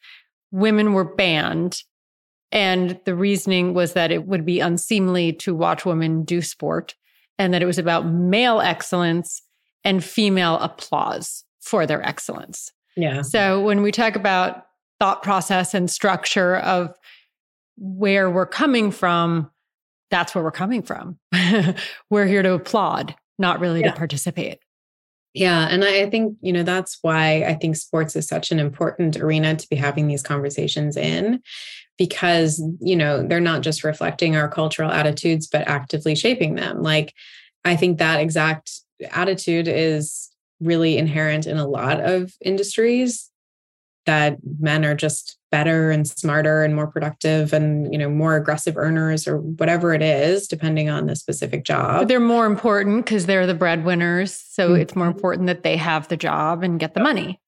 women 0.52 0.92
were 0.92 1.16
banned. 1.16 1.82
And 2.52 3.00
the 3.06 3.16
reasoning 3.16 3.74
was 3.74 3.94
that 3.94 4.12
it 4.12 4.28
would 4.28 4.46
be 4.46 4.60
unseemly 4.60 5.32
to 5.32 5.52
watch 5.52 5.84
women 5.84 6.22
do 6.22 6.40
sport 6.40 6.94
and 7.40 7.52
that 7.52 7.60
it 7.60 7.66
was 7.66 7.78
about 7.78 8.06
male 8.06 8.60
excellence 8.60 9.42
and 9.82 10.02
female 10.02 10.58
applause 10.60 11.44
for 11.60 11.86
their 11.86 12.06
excellence. 12.06 12.72
Yeah. 12.96 13.22
So 13.22 13.60
when 13.62 13.82
we 13.82 13.90
talk 13.90 14.14
about 14.14 14.66
thought 15.00 15.24
process 15.24 15.74
and 15.74 15.90
structure 15.90 16.58
of 16.58 16.94
where 17.78 18.30
we're 18.30 18.46
coming 18.46 18.90
from, 18.90 19.50
that's 20.10 20.34
where 20.34 20.42
we're 20.42 20.50
coming 20.50 20.82
from. 20.82 21.18
we're 22.10 22.26
here 22.26 22.42
to 22.42 22.54
applaud, 22.54 23.14
not 23.38 23.60
really 23.60 23.80
yeah. 23.80 23.90
to 23.90 23.96
participate. 23.96 24.58
Yeah. 25.34 25.68
And 25.70 25.84
I 25.84 26.08
think, 26.10 26.36
you 26.40 26.52
know, 26.52 26.62
that's 26.62 26.98
why 27.02 27.44
I 27.44 27.54
think 27.54 27.76
sports 27.76 28.16
is 28.16 28.26
such 28.26 28.50
an 28.50 28.58
important 28.58 29.16
arena 29.16 29.54
to 29.54 29.68
be 29.68 29.76
having 29.76 30.06
these 30.08 30.22
conversations 30.22 30.96
in, 30.96 31.42
because, 31.96 32.62
you 32.80 32.96
know, 32.96 33.22
they're 33.22 33.40
not 33.40 33.62
just 33.62 33.84
reflecting 33.84 34.36
our 34.36 34.48
cultural 34.48 34.90
attitudes, 34.90 35.46
but 35.46 35.68
actively 35.68 36.14
shaping 36.14 36.54
them. 36.54 36.82
Like, 36.82 37.14
I 37.64 37.76
think 37.76 37.98
that 37.98 38.20
exact 38.20 38.72
attitude 39.10 39.68
is 39.68 40.30
really 40.60 40.96
inherent 40.96 41.46
in 41.46 41.58
a 41.58 41.66
lot 41.66 42.00
of 42.00 42.32
industries 42.40 43.30
that 44.06 44.38
men 44.58 44.84
are 44.84 44.94
just 44.94 45.38
better 45.50 45.90
and 45.90 46.06
smarter 46.06 46.62
and 46.62 46.74
more 46.74 46.86
productive 46.86 47.52
and 47.52 47.92
you 47.92 47.98
know 47.98 48.08
more 48.08 48.36
aggressive 48.36 48.76
earners 48.76 49.26
or 49.26 49.38
whatever 49.38 49.94
it 49.94 50.02
is 50.02 50.46
depending 50.46 50.88
on 50.88 51.06
the 51.06 51.16
specific 51.16 51.64
job. 51.64 52.00
But 52.00 52.08
they're 52.08 52.20
more 52.20 52.46
important 52.46 53.04
because 53.04 53.26
they're 53.26 53.46
the 53.46 53.54
breadwinners 53.54 54.32
so 54.34 54.70
mm-hmm. 54.70 54.80
it's 54.80 54.96
more 54.96 55.06
important 55.06 55.46
that 55.46 55.62
they 55.62 55.76
have 55.76 56.08
the 56.08 56.16
job 56.16 56.62
and 56.62 56.78
get 56.78 56.94
the 56.94 57.00
money. 57.00 57.40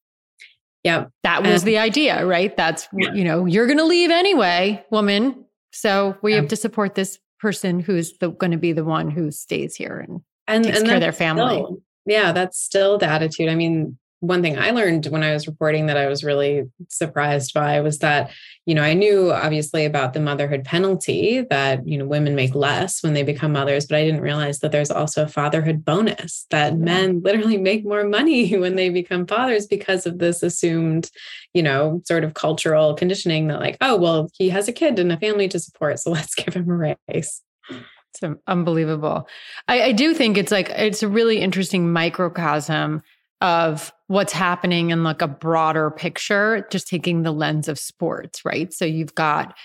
Yeah 0.83 1.07
that 1.25 1.43
was 1.43 1.63
the 1.65 1.79
idea 1.79 2.25
right? 2.25 2.57
That's 2.57 2.89
yeah. 2.97 3.13
you 3.13 3.25
know 3.25 3.45
you're 3.45 3.67
going 3.67 3.79
to 3.79 3.85
leave 3.85 4.11
anyway 4.11 4.85
woman. 4.91 5.45
So 5.73 6.17
we 6.23 6.33
yeah. 6.33 6.41
have 6.41 6.49
to 6.49 6.57
support 6.57 6.95
this 6.95 7.19
person 7.39 7.81
who's 7.81 8.13
going 8.19 8.51
to 8.51 8.59
be 8.59 8.73
the 8.73 8.85
one 8.85 9.11
who 9.11 9.31
stays 9.31 9.77
here 9.77 9.99
and, 9.99 10.21
and 10.49 10.65
takes 10.65 10.79
and 10.79 10.87
care 10.87 10.97
of 10.97 11.01
their 11.01 11.13
family. 11.13 11.57
still, 11.57 11.83
yeah 12.07 12.33
that's 12.33 12.59
still 12.59 12.97
the 12.99 13.07
attitude. 13.07 13.49
I 13.51 13.55
mean 13.55 13.99
one 14.21 14.43
thing 14.43 14.59
I 14.59 14.71
learned 14.71 15.07
when 15.07 15.23
I 15.23 15.33
was 15.33 15.47
reporting 15.47 15.87
that 15.87 15.97
I 15.97 16.07
was 16.07 16.23
really 16.23 16.71
surprised 16.89 17.55
by 17.55 17.81
was 17.81 18.01
that, 18.01 18.31
you 18.67 18.75
know, 18.75 18.83
I 18.83 18.93
knew 18.93 19.33
obviously 19.33 19.87
about 19.87 20.13
the 20.13 20.21
motherhood 20.21 20.63
penalty 20.63 21.41
that, 21.49 21.89
you 21.89 21.97
know, 21.97 22.05
women 22.05 22.35
make 22.35 22.55
less 22.55 23.03
when 23.03 23.15
they 23.15 23.23
become 23.23 23.53
mothers, 23.53 23.87
but 23.87 23.97
I 23.97 24.05
didn't 24.05 24.21
realize 24.21 24.59
that 24.59 24.73
there's 24.73 24.91
also 24.91 25.25
a 25.25 25.29
fatherhood 25.29 25.87
bonus 25.87 26.47
that 26.51 26.77
men 26.77 27.21
literally 27.25 27.57
make 27.57 27.85
more 27.85 28.05
money 28.05 28.55
when 28.59 28.77
they 28.77 28.91
become 28.91 29.27
fathers 29.27 29.67
because 29.67 30.05
of 30.05 30.19
this 30.19 30.43
assumed, 30.43 31.11
you 31.55 31.63
know, 31.63 32.03
sort 32.05 32.23
of 32.23 32.35
cultural 32.35 32.95
conditioning 32.95 33.49
that, 33.49 33.61
like, 33.61 33.79
oh, 33.81 33.97
well, 33.97 34.29
he 34.35 34.51
has 34.51 34.69
a 34.69 34.73
kid 34.73 34.99
and 34.99 35.11
a 35.11 35.17
family 35.17 35.49
to 35.49 35.59
support. 35.59 35.99
So 35.99 36.11
let's 36.13 36.35
give 36.35 36.55
him 36.55 36.69
a 36.69 36.97
raise. 37.09 37.43
It's 37.69 38.35
unbelievable. 38.47 39.29
I, 39.67 39.83
I 39.83 39.93
do 39.93 40.13
think 40.13 40.37
it's 40.37 40.53
like, 40.53 40.69
it's 40.71 41.03
a 41.03 41.09
really 41.09 41.41
interesting 41.41 41.91
microcosm 41.91 43.03
of 43.41 43.93
what's 44.11 44.33
happening 44.33 44.91
in 44.91 45.05
like 45.05 45.23
a 45.23 45.29
broader 45.29 45.89
picture, 45.89 46.67
just 46.73 46.89
taking 46.89 47.23
the 47.23 47.31
lens 47.31 47.69
of 47.69 47.79
sports, 47.79 48.45
right? 48.45 48.73
So 48.73 48.85
you've 48.85 49.15
got 49.15 49.57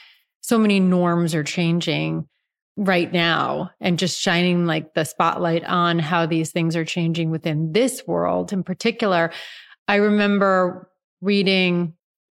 so 0.41 0.59
many 0.59 0.79
norms 0.79 1.33
are 1.33 1.43
changing 1.43 2.27
right 2.77 3.11
now 3.11 3.71
and 3.81 3.97
just 3.97 4.21
shining 4.21 4.67
like 4.67 4.93
the 4.93 5.03
spotlight 5.03 5.63
on 5.63 5.97
how 5.97 6.27
these 6.27 6.51
things 6.51 6.75
are 6.75 6.85
changing 6.85 7.31
within 7.31 7.71
this 7.71 8.03
world 8.05 8.53
in 8.53 8.61
particular. 8.61 9.31
I 9.87 9.95
remember 9.95 10.91
reading 11.21 11.93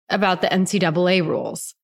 about 0.08 0.40
the 0.40 0.48
NCAA 0.48 1.26
rules, 1.26 1.74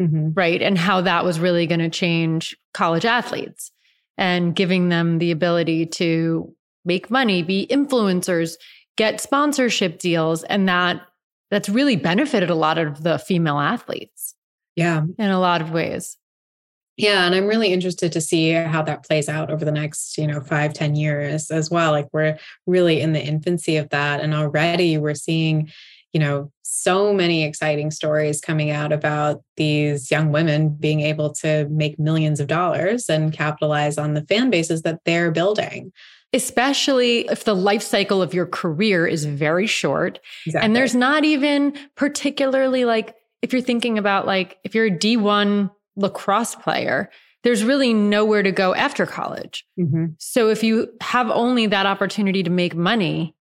mm-hmm. 0.00 0.30
right? 0.32 0.62
And 0.62 0.78
how 0.78 1.02
that 1.02 1.26
was 1.26 1.38
really 1.38 1.66
going 1.66 1.80
to 1.80 1.90
change 1.90 2.56
college 2.72 3.04
athletes 3.04 3.70
and 4.16 4.56
giving 4.56 4.88
them 4.88 5.18
the 5.18 5.30
ability 5.30 5.84
to 5.84 6.54
make 6.86 7.10
money, 7.10 7.42
be 7.42 7.66
influencers, 7.70 8.54
get 8.96 9.20
sponsorship 9.20 9.98
deals 9.98 10.42
and 10.44 10.68
that 10.68 11.02
that's 11.50 11.68
really 11.68 11.96
benefited 11.96 12.50
a 12.50 12.54
lot 12.54 12.78
of 12.78 13.02
the 13.02 13.18
female 13.18 13.58
athletes. 13.58 14.34
Yeah. 14.76 15.02
In 15.18 15.30
a 15.30 15.38
lot 15.38 15.60
of 15.60 15.70
ways. 15.70 16.16
Yeah. 16.96 17.26
And 17.26 17.34
I'm 17.34 17.46
really 17.46 17.72
interested 17.72 18.12
to 18.12 18.20
see 18.20 18.50
how 18.52 18.82
that 18.82 19.04
plays 19.04 19.28
out 19.28 19.50
over 19.50 19.64
the 19.64 19.72
next, 19.72 20.16
you 20.16 20.26
know, 20.26 20.40
five, 20.40 20.74
ten 20.74 20.94
years 20.94 21.50
as 21.50 21.70
well. 21.70 21.90
Like 21.90 22.08
we're 22.12 22.38
really 22.66 23.00
in 23.00 23.12
the 23.12 23.22
infancy 23.22 23.76
of 23.76 23.88
that. 23.90 24.20
And 24.20 24.32
already 24.32 24.96
we're 24.98 25.14
seeing, 25.14 25.70
you 26.12 26.20
know, 26.20 26.52
so 26.62 27.12
many 27.12 27.44
exciting 27.44 27.90
stories 27.90 28.40
coming 28.40 28.70
out 28.70 28.92
about 28.92 29.42
these 29.56 30.10
young 30.10 30.30
women 30.30 30.70
being 30.70 31.00
able 31.00 31.32
to 31.34 31.68
make 31.68 31.98
millions 31.98 32.38
of 32.40 32.46
dollars 32.46 33.08
and 33.08 33.32
capitalize 33.32 33.98
on 33.98 34.14
the 34.14 34.24
fan 34.26 34.50
bases 34.50 34.82
that 34.82 35.00
they're 35.04 35.32
building 35.32 35.92
especially 36.34 37.20
if 37.30 37.44
the 37.44 37.54
life 37.54 37.82
cycle 37.82 38.20
of 38.20 38.34
your 38.34 38.46
career 38.46 39.06
is 39.06 39.24
very 39.24 39.66
short. 39.66 40.18
Exactly. 40.44 40.66
And 40.66 40.76
there's 40.76 40.94
not 40.94 41.24
even 41.24 41.74
particularly 41.94 42.84
like, 42.84 43.14
if 43.40 43.52
you're 43.52 43.62
thinking 43.62 43.96
about 43.96 44.26
like, 44.26 44.58
if 44.64 44.74
you're 44.74 44.86
a 44.86 44.90
D1 44.90 45.70
lacrosse 45.96 46.56
player, 46.56 47.08
there's 47.44 47.62
really 47.62 47.94
nowhere 47.94 48.42
to 48.42 48.50
go 48.50 48.74
after 48.74 49.06
college. 49.06 49.64
Mm-hmm. 49.78 50.06
So 50.18 50.48
if 50.48 50.62
you 50.62 50.88
have 51.00 51.30
only 51.30 51.66
that 51.66 51.86
opportunity 51.86 52.42
to 52.42 52.50
make 52.50 52.74
money, 52.74 53.34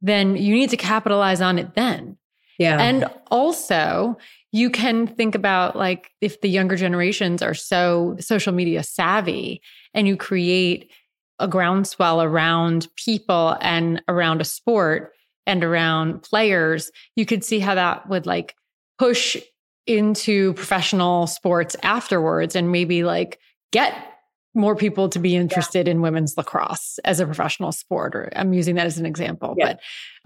then 0.00 0.34
you 0.36 0.54
need 0.54 0.70
to 0.70 0.76
capitalize 0.76 1.40
on 1.40 1.58
it 1.58 1.74
then. 1.74 2.16
Yeah. 2.58 2.80
And 2.80 3.08
also, 3.30 4.18
you 4.50 4.70
can 4.70 5.06
think 5.06 5.34
about 5.34 5.76
like 5.76 6.10
if 6.20 6.40
the 6.40 6.48
younger 6.48 6.74
generations 6.74 7.42
are 7.42 7.54
so 7.54 8.16
social 8.18 8.52
media 8.52 8.82
savvy 8.82 9.60
and 9.94 10.08
you 10.08 10.16
create 10.16 10.90
a 11.38 11.48
groundswell 11.48 12.22
around 12.22 12.88
people 12.96 13.56
and 13.60 14.02
around 14.08 14.40
a 14.40 14.44
sport 14.44 15.12
and 15.46 15.64
around 15.64 16.22
players, 16.22 16.90
you 17.16 17.24
could 17.24 17.44
see 17.44 17.58
how 17.58 17.74
that 17.74 18.08
would 18.08 18.26
like 18.26 18.54
push 18.98 19.36
into 19.86 20.52
professional 20.54 21.26
sports 21.26 21.74
afterwards 21.82 22.54
and 22.54 22.70
maybe 22.70 23.04
like 23.04 23.38
get 23.72 23.94
more 24.54 24.76
people 24.76 25.08
to 25.08 25.18
be 25.18 25.36
interested 25.36 25.86
yeah. 25.86 25.92
in 25.92 26.02
women's 26.02 26.36
lacrosse 26.36 26.98
as 27.04 27.20
a 27.20 27.26
professional 27.26 27.70
sport 27.70 28.14
or 28.14 28.30
i'm 28.34 28.52
using 28.52 28.74
that 28.74 28.86
as 28.86 28.98
an 28.98 29.06
example 29.06 29.54
yeah. 29.56 29.66
but 29.66 29.80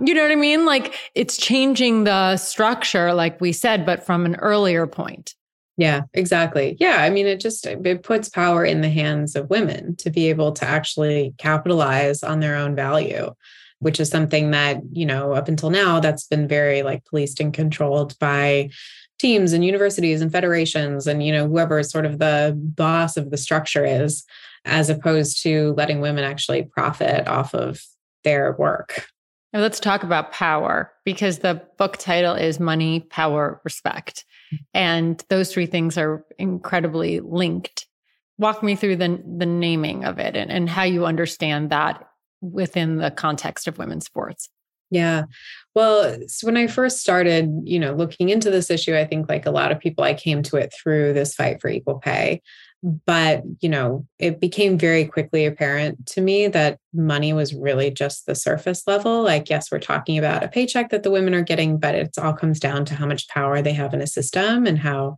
you 0.06 0.14
know 0.14 0.22
what 0.22 0.30
i 0.30 0.36
mean 0.36 0.64
like 0.64 0.94
it's 1.14 1.36
changing 1.36 2.04
the 2.04 2.36
structure 2.36 3.12
like 3.12 3.40
we 3.40 3.52
said 3.52 3.84
but 3.84 4.04
from 4.04 4.24
an 4.24 4.36
earlier 4.36 4.86
point 4.86 5.34
yeah, 5.82 6.02
exactly. 6.14 6.76
Yeah, 6.78 6.98
I 7.00 7.10
mean 7.10 7.26
it 7.26 7.40
just 7.40 7.66
it 7.66 8.04
puts 8.04 8.28
power 8.28 8.64
in 8.64 8.82
the 8.82 8.88
hands 8.88 9.34
of 9.34 9.50
women 9.50 9.96
to 9.96 10.10
be 10.10 10.28
able 10.30 10.52
to 10.52 10.64
actually 10.64 11.34
capitalize 11.38 12.22
on 12.22 12.38
their 12.38 12.54
own 12.54 12.76
value, 12.76 13.34
which 13.80 13.98
is 13.98 14.08
something 14.08 14.52
that, 14.52 14.80
you 14.92 15.04
know, 15.04 15.32
up 15.32 15.48
until 15.48 15.70
now 15.70 15.98
that's 15.98 16.28
been 16.28 16.46
very 16.46 16.84
like 16.84 17.04
policed 17.06 17.40
and 17.40 17.52
controlled 17.52 18.16
by 18.20 18.70
teams 19.18 19.52
and 19.52 19.64
universities 19.64 20.20
and 20.20 20.30
federations 20.30 21.08
and 21.08 21.26
you 21.26 21.32
know 21.32 21.48
whoever 21.48 21.82
sort 21.82 22.06
of 22.06 22.20
the 22.20 22.56
boss 22.56 23.16
of 23.16 23.32
the 23.32 23.36
structure 23.36 23.84
is 23.84 24.24
as 24.64 24.88
opposed 24.88 25.42
to 25.42 25.74
letting 25.76 26.00
women 26.00 26.22
actually 26.22 26.62
profit 26.62 27.26
off 27.26 27.56
of 27.56 27.82
their 28.22 28.54
work. 28.56 29.08
Now 29.52 29.58
let's 29.58 29.80
talk 29.80 30.04
about 30.04 30.30
power 30.30 30.92
because 31.04 31.40
the 31.40 31.60
book 31.76 31.96
title 31.96 32.36
is 32.36 32.60
Money, 32.60 33.00
Power, 33.00 33.60
Respect. 33.64 34.24
And 34.74 35.22
those 35.28 35.52
three 35.52 35.66
things 35.66 35.96
are 35.98 36.24
incredibly 36.38 37.20
linked. 37.20 37.86
Walk 38.38 38.62
me 38.62 38.74
through 38.74 38.96
the, 38.96 39.22
the 39.38 39.46
naming 39.46 40.04
of 40.04 40.18
it 40.18 40.36
and, 40.36 40.50
and 40.50 40.68
how 40.68 40.82
you 40.82 41.06
understand 41.06 41.70
that 41.70 42.08
within 42.40 42.96
the 42.96 43.10
context 43.10 43.68
of 43.68 43.78
women's 43.78 44.06
sports. 44.06 44.48
Yeah. 44.90 45.24
Well, 45.74 46.18
so 46.26 46.46
when 46.46 46.56
I 46.56 46.66
first 46.66 46.98
started, 46.98 47.50
you 47.64 47.78
know, 47.78 47.94
looking 47.94 48.28
into 48.28 48.50
this 48.50 48.68
issue, 48.68 48.94
I 48.94 49.06
think 49.06 49.28
like 49.28 49.46
a 49.46 49.50
lot 49.50 49.72
of 49.72 49.80
people, 49.80 50.04
I 50.04 50.12
came 50.12 50.42
to 50.42 50.56
it 50.56 50.72
through 50.74 51.14
this 51.14 51.34
fight 51.34 51.60
for 51.62 51.68
equal 51.68 51.98
pay 51.98 52.42
but 52.82 53.42
you 53.60 53.68
know 53.68 54.06
it 54.18 54.40
became 54.40 54.76
very 54.76 55.04
quickly 55.04 55.46
apparent 55.46 56.04
to 56.06 56.20
me 56.20 56.48
that 56.48 56.78
money 56.92 57.32
was 57.32 57.54
really 57.54 57.90
just 57.90 58.26
the 58.26 58.34
surface 58.34 58.86
level. 58.86 59.22
Like 59.22 59.48
yes 59.48 59.70
we're 59.70 59.78
talking 59.78 60.18
about 60.18 60.42
a 60.42 60.48
paycheck 60.48 60.90
that 60.90 61.02
the 61.02 61.10
women 61.10 61.34
are 61.34 61.42
getting 61.42 61.78
but 61.78 61.94
it 61.94 62.10
all 62.18 62.32
comes 62.32 62.58
down 62.58 62.84
to 62.86 62.94
how 62.94 63.06
much 63.06 63.28
power 63.28 63.62
they 63.62 63.72
have 63.72 63.94
in 63.94 64.02
a 64.02 64.06
system 64.06 64.66
and 64.66 64.78
how 64.78 65.16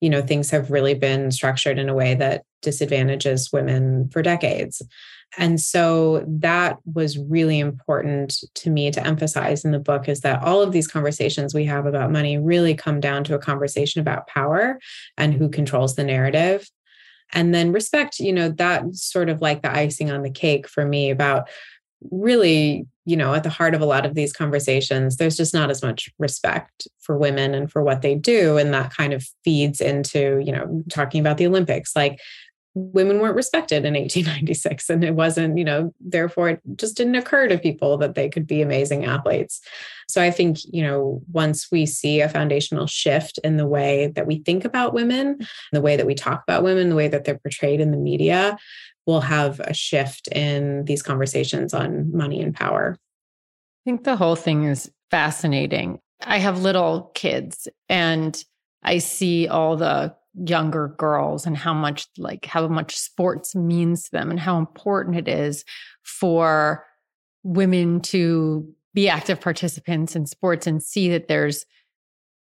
you 0.00 0.10
know 0.10 0.22
things 0.22 0.50
have 0.50 0.70
really 0.70 0.94
been 0.94 1.30
structured 1.30 1.78
in 1.78 1.88
a 1.88 1.94
way 1.94 2.14
that 2.14 2.42
disadvantages 2.62 3.52
women 3.52 4.08
for 4.08 4.22
decades. 4.22 4.82
And 5.36 5.60
so 5.60 6.24
that 6.26 6.78
was 6.84 7.18
really 7.18 7.58
important 7.58 8.44
to 8.54 8.70
me 8.70 8.90
to 8.92 9.04
emphasize 9.04 9.64
in 9.64 9.72
the 9.72 9.80
book 9.80 10.08
is 10.08 10.20
that 10.20 10.42
all 10.42 10.62
of 10.62 10.72
these 10.72 10.86
conversations 10.86 11.54
we 11.54 11.64
have 11.64 11.86
about 11.86 12.12
money 12.12 12.38
really 12.38 12.74
come 12.74 13.00
down 13.00 13.24
to 13.24 13.34
a 13.34 13.38
conversation 13.38 14.00
about 14.00 14.28
power 14.28 14.78
and 15.16 15.34
who 15.34 15.48
controls 15.48 15.96
the 15.96 16.04
narrative 16.04 16.68
And 17.32 17.54
then 17.54 17.72
respect, 17.72 18.18
you 18.20 18.32
know 18.32 18.48
that 18.50 18.94
sort 18.94 19.28
of 19.28 19.40
like 19.40 19.62
the 19.62 19.74
icing 19.74 20.10
on 20.10 20.22
the 20.22 20.30
cake 20.30 20.68
for 20.68 20.84
me 20.84 21.10
about 21.10 21.48
really, 22.10 22.86
you 23.06 23.16
know, 23.16 23.34
at 23.34 23.42
the 23.42 23.50
heart 23.50 23.74
of 23.74 23.80
a 23.80 23.86
lot 23.86 24.06
of 24.06 24.14
these 24.14 24.32
conversations, 24.32 25.16
there's 25.16 25.36
just 25.36 25.54
not 25.54 25.70
as 25.70 25.82
much 25.82 26.10
respect 26.18 26.86
for 27.00 27.16
women 27.16 27.54
and 27.54 27.70
for 27.70 27.82
what 27.82 28.02
they 28.02 28.14
do. 28.14 28.56
And 28.56 28.72
that 28.74 28.94
kind 28.94 29.12
of 29.12 29.26
feeds 29.44 29.80
into, 29.80 30.42
you 30.44 30.52
know, 30.52 30.82
talking 30.90 31.20
about 31.20 31.38
the 31.38 31.46
Olympics. 31.46 31.96
Like 31.96 32.18
women 32.74 33.20
weren't 33.20 33.36
respected 33.36 33.84
in 33.84 33.94
1896 33.94 34.90
and 34.90 35.04
it 35.04 35.14
wasn't 35.14 35.56
you 35.56 35.64
know 35.64 35.94
therefore 36.00 36.48
it 36.50 36.60
just 36.76 36.96
didn't 36.96 37.14
occur 37.14 37.46
to 37.46 37.56
people 37.56 37.96
that 37.96 38.14
they 38.14 38.28
could 38.28 38.46
be 38.46 38.62
amazing 38.62 39.04
athletes. 39.04 39.60
So 40.08 40.22
i 40.22 40.30
think 40.30 40.58
you 40.64 40.82
know 40.82 41.22
once 41.32 41.70
we 41.70 41.86
see 41.86 42.20
a 42.20 42.28
foundational 42.28 42.86
shift 42.86 43.38
in 43.44 43.56
the 43.56 43.66
way 43.66 44.12
that 44.16 44.26
we 44.26 44.38
think 44.38 44.64
about 44.64 44.94
women 44.94 45.38
the 45.72 45.80
way 45.80 45.96
that 45.96 46.06
we 46.06 46.14
talk 46.14 46.42
about 46.42 46.62
women 46.62 46.88
the 46.88 46.96
way 46.96 47.08
that 47.08 47.24
they're 47.24 47.38
portrayed 47.38 47.80
in 47.80 47.90
the 47.90 47.96
media 47.96 48.56
we'll 49.06 49.20
have 49.20 49.60
a 49.60 49.74
shift 49.74 50.28
in 50.28 50.84
these 50.84 51.02
conversations 51.02 51.74
on 51.74 52.14
money 52.16 52.40
and 52.42 52.54
power. 52.54 52.96
I 53.86 53.90
think 53.90 54.04
the 54.04 54.16
whole 54.16 54.36
thing 54.36 54.64
is 54.64 54.90
fascinating. 55.10 56.00
I 56.22 56.38
have 56.38 56.62
little 56.62 57.10
kids 57.14 57.68
and 57.88 58.42
i 58.82 58.98
see 58.98 59.48
all 59.48 59.76
the 59.76 60.14
younger 60.36 60.94
girls 60.98 61.46
and 61.46 61.56
how 61.56 61.72
much 61.72 62.06
like 62.18 62.44
how 62.46 62.66
much 62.66 62.96
sports 62.96 63.54
means 63.54 64.04
to 64.04 64.10
them 64.10 64.30
and 64.30 64.40
how 64.40 64.58
important 64.58 65.16
it 65.16 65.28
is 65.28 65.64
for 66.02 66.84
women 67.44 68.00
to 68.00 68.68
be 68.94 69.08
active 69.08 69.40
participants 69.40 70.16
in 70.16 70.26
sports 70.26 70.66
and 70.66 70.82
see 70.82 71.08
that 71.08 71.28
there's 71.28 71.66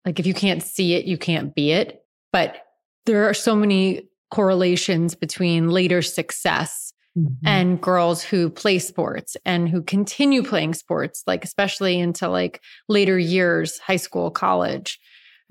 like 0.06 0.18
if 0.18 0.26
you 0.26 0.34
can't 0.34 0.62
see 0.62 0.94
it 0.94 1.04
you 1.04 1.18
can't 1.18 1.54
be 1.54 1.70
it 1.70 2.04
but 2.32 2.62
there 3.04 3.28
are 3.28 3.34
so 3.34 3.54
many 3.54 4.08
correlations 4.30 5.14
between 5.14 5.68
later 5.68 6.00
success 6.00 6.94
mm-hmm. 7.18 7.46
and 7.46 7.80
girls 7.80 8.22
who 8.22 8.48
play 8.48 8.78
sports 8.78 9.36
and 9.44 9.68
who 9.68 9.82
continue 9.82 10.42
playing 10.42 10.72
sports 10.72 11.22
like 11.26 11.44
especially 11.44 11.98
into 11.98 12.26
like 12.28 12.62
later 12.88 13.18
years 13.18 13.78
high 13.80 13.96
school 13.96 14.30
college 14.30 14.98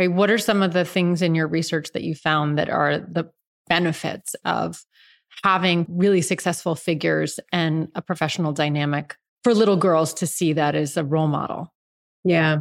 What 0.08 0.32
are 0.32 0.38
some 0.38 0.62
of 0.62 0.74
the 0.74 0.86
things 0.86 1.22
in 1.22 1.36
your 1.36 1.48
research 1.48 1.90
that 1.94 2.04
you 2.04 2.16
found 2.16 2.58
that 2.58 2.70
are 2.70 2.98
the 2.98 3.32
benefits 3.68 4.36
of 4.46 4.84
having 5.44 5.86
really 5.90 6.22
successful 6.22 6.76
figures 6.76 7.40
and 7.52 7.88
a 7.96 8.02
professional 8.02 8.52
dynamic 8.52 9.16
for 9.44 9.54
little 9.54 9.78
girls 9.78 10.14
to 10.16 10.28
see 10.28 10.54
that 10.54 10.76
as 10.76 10.98
a 10.98 11.04
role 11.04 11.28
model? 11.28 11.74
Yeah. 12.24 12.60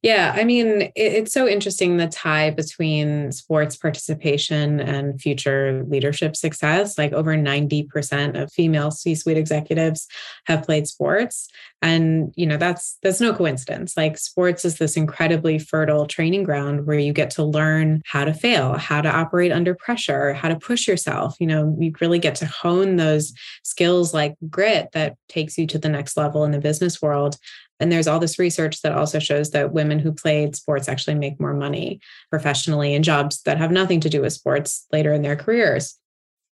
Yeah. 0.00 0.32
I 0.34 0.44
mean, 0.44 0.82
it, 0.82 0.92
it's 0.96 1.34
so 1.34 1.46
interesting 1.46 1.98
the 1.98 2.08
tie 2.08 2.50
between 2.50 3.30
sports 3.30 3.76
participation 3.76 4.80
and 4.80 5.20
future 5.20 5.84
leadership 5.86 6.34
success. 6.34 6.96
Like 6.96 7.12
over 7.12 7.36
90% 7.36 8.40
of 8.40 8.50
female 8.52 8.90
C 8.90 9.14
suite 9.14 9.36
executives 9.36 10.08
have 10.46 10.62
played 10.62 10.86
sports. 10.86 11.48
And, 11.82 12.32
you 12.36 12.46
know, 12.46 12.56
that's 12.56 12.96
that's 13.02 13.20
no 13.20 13.34
coincidence. 13.34 13.96
Like 13.96 14.16
sports 14.16 14.64
is 14.64 14.78
this 14.78 14.96
incredibly 14.96 15.58
fertile 15.58 16.06
training 16.06 16.44
ground 16.44 16.86
where 16.86 16.98
you 16.98 17.12
get 17.12 17.30
to 17.30 17.44
learn 17.44 18.02
how 18.06 18.24
to 18.24 18.32
fail, 18.32 18.78
how 18.78 19.02
to 19.02 19.10
operate 19.10 19.52
under 19.52 19.74
pressure, 19.74 20.32
how 20.32 20.48
to 20.48 20.58
push 20.58 20.86
yourself. 20.88 21.36
You 21.38 21.48
know, 21.48 21.76
you 21.78 21.92
really 22.00 22.20
get 22.20 22.36
to 22.36 22.46
hone 22.46 22.96
those 22.96 23.34
skills 23.62 24.14
like 24.14 24.36
grit 24.48 24.90
that 24.92 25.16
takes 25.28 25.58
you 25.58 25.66
to 25.66 25.78
the 25.78 25.88
next 25.88 26.16
level 26.16 26.44
in 26.44 26.52
the 26.52 26.60
business 26.60 27.02
world. 27.02 27.36
And 27.82 27.90
there's 27.90 28.06
all 28.06 28.20
this 28.20 28.38
research 28.38 28.80
that 28.82 28.92
also 28.92 29.18
shows 29.18 29.50
that 29.50 29.72
women 29.72 29.98
who 29.98 30.12
played 30.12 30.54
sports 30.54 30.88
actually 30.88 31.16
make 31.16 31.40
more 31.40 31.52
money 31.52 32.00
professionally 32.30 32.94
in 32.94 33.02
jobs 33.02 33.42
that 33.42 33.58
have 33.58 33.72
nothing 33.72 33.98
to 34.00 34.08
do 34.08 34.20
with 34.20 34.32
sports 34.32 34.86
later 34.92 35.12
in 35.12 35.22
their 35.22 35.34
careers. 35.34 35.98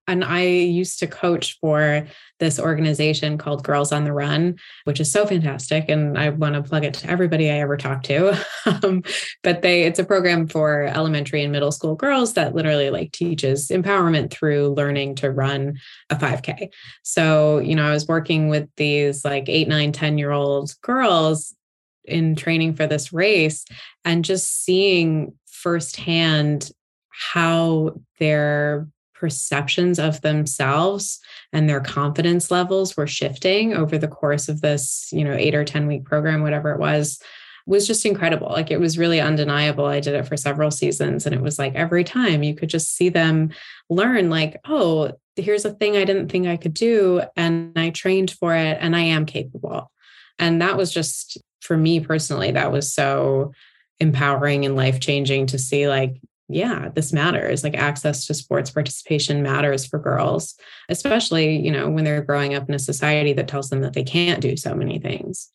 And 0.08 0.24
I 0.24 0.44
used 0.44 1.00
to 1.00 1.08
coach 1.08 1.58
for 1.60 2.08
this 2.40 2.60
organization 2.60 3.38
called 3.38 3.64
Girls 3.64 3.92
on 3.92 4.04
the 4.04 4.14
Run, 4.14 4.58
which 4.84 5.00
is 5.00 5.12
so 5.12 5.26
fantastic. 5.26 5.90
And 5.90 6.18
I 6.18 6.30
want 6.30 6.56
to 6.56 6.64
plug 6.64 6.84
it 6.84 6.94
to 6.96 7.10
everybody 7.10 7.50
I 7.50 7.60
ever 7.60 7.78
talk 7.78 8.04
to. 8.04 8.38
um, 8.84 9.04
but 9.42 9.62
they 9.62 9.84
it's 9.84 10.00
a 10.00 10.06
program 10.06 10.48
for 10.48 10.84
elementary 10.84 11.44
and 11.44 11.52
middle 11.52 11.72
school 11.72 11.96
girls 11.96 12.34
that 12.34 12.56
literally 12.56 12.90
like 12.90 13.12
teaches 13.12 13.70
empowerment 13.70 14.32
through 14.32 14.74
learning 14.76 15.16
to 15.16 15.32
run 15.32 15.80
a 16.10 16.16
5K. 16.16 16.70
So, 17.04 17.60
you 17.60 17.76
know, 17.76 17.88
I 17.88 17.92
was 17.92 18.08
working 18.08 18.50
with 18.50 18.70
these 18.78 19.26
like 19.26 19.50
eight, 19.50 19.68
nine, 19.68 19.92
10 19.92 20.18
year 20.18 20.32
old 20.32 20.74
girls 20.82 21.56
in 22.04 22.36
training 22.36 22.76
for 22.76 22.86
this 22.86 23.12
race 23.12 23.66
and 24.04 24.24
just 24.24 24.64
seeing 24.64 25.34
firsthand 25.48 26.72
how 27.10 28.00
their 28.20 28.88
perceptions 29.16 29.98
of 29.98 30.22
themselves 30.22 31.20
and 31.52 31.68
their 31.68 31.80
confidence 31.80 32.52
levels 32.52 32.96
were 32.96 33.08
shifting 33.08 33.74
over 33.74 33.98
the 33.98 34.08
course 34.08 34.50
of 34.50 34.62
this, 34.62 35.10
you 35.12 35.24
know, 35.24 35.34
8 35.34 35.56
or 35.56 35.64
10 35.64 35.88
week 35.88 36.04
program 36.04 36.44
whatever 36.44 36.72
it 36.72 36.80
was 36.80 37.20
was 37.66 37.88
just 37.88 38.06
incredible. 38.06 38.48
Like 38.50 38.70
it 38.70 38.80
was 38.80 38.98
really 38.98 39.20
undeniable. 39.20 39.86
I 39.86 40.00
did 40.00 40.14
it 40.14 40.28
for 40.28 40.38
several 40.38 40.70
seasons 40.70 41.26
and 41.26 41.34
it 41.34 41.42
was 41.42 41.58
like 41.58 41.74
every 41.74 42.04
time 42.04 42.44
you 42.44 42.54
could 42.54 42.70
just 42.70 42.96
see 42.96 43.10
them 43.10 43.52
learn 43.90 44.30
like, 44.30 44.60
oh, 44.66 45.14
here's 45.36 45.66
a 45.66 45.74
thing 45.74 45.98
I 45.98 46.06
didn't 46.06 46.30
think 46.30 46.48
I 46.48 46.58
could 46.58 46.74
do 46.74 47.24
and 47.36 47.74
I 47.76 47.90
trained 47.90 48.32
for 48.32 48.56
it 48.56 48.78
and 48.80 48.96
I 48.96 49.02
am 49.02 49.26
capable. 49.26 49.92
And 50.38 50.62
that 50.62 50.78
was 50.78 50.94
just 50.94 51.40
for 51.62 51.76
me 51.76 52.00
personally 52.00 52.52
that 52.52 52.72
was 52.72 52.94
so 52.94 53.54
empowering 54.00 54.66
and 54.66 54.76
life 54.76 55.00
changing 55.00 55.48
to 55.48 55.58
see 55.58 55.88
like 55.88 56.22
yeah, 56.48 56.90
this 56.94 57.12
matters. 57.12 57.64
Like 57.64 57.76
access 57.76 58.26
to 58.28 58.34
sports 58.34 58.70
participation 58.70 59.42
matters 59.42 59.86
for 59.86 59.98
girls, 59.98 60.56
especially, 60.90 61.58
you 61.58 61.72
know, 61.72 61.90
when 61.90 62.04
they're 62.04 62.22
growing 62.22 62.54
up 62.54 62.70
in 62.70 62.76
a 62.76 62.80
society 62.80 63.34
that 63.34 63.48
tells 63.48 63.70
them 63.70 63.82
that 63.82 63.94
they 63.94 64.04
can't 64.04 64.42
do 64.42 64.56
so 64.56 64.76
many 64.76 65.00
things. 65.00 65.52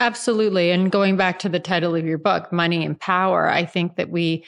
Absolutely. 0.00 0.70
And 0.70 0.90
going 0.90 1.16
back 1.16 1.38
to 1.40 1.48
the 1.48 1.60
title 1.60 1.94
of 1.94 2.04
your 2.04 2.18
book, 2.18 2.52
Money 2.52 2.84
and 2.84 2.98
Power, 2.98 3.48
I 3.48 3.64
think 3.64 3.96
that 3.96 4.10
we 4.10 4.44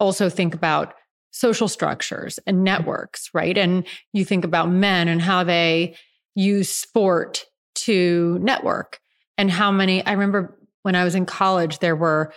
also 0.00 0.28
think 0.28 0.54
about 0.54 0.94
social 1.30 1.68
structures 1.68 2.38
and 2.46 2.64
networks, 2.64 3.30
right? 3.34 3.56
And 3.56 3.86
you 4.12 4.24
think 4.24 4.44
about 4.44 4.70
men 4.70 5.08
and 5.08 5.20
how 5.20 5.44
they 5.44 5.94
use 6.34 6.74
sport 6.74 7.44
to 7.74 8.38
network 8.40 8.98
and 9.36 9.50
how 9.50 9.70
many, 9.70 10.04
I 10.04 10.12
remember 10.12 10.58
when 10.82 10.94
I 10.94 11.04
was 11.04 11.14
in 11.14 11.26
college, 11.26 11.78
there 11.78 11.96
were 11.96 12.32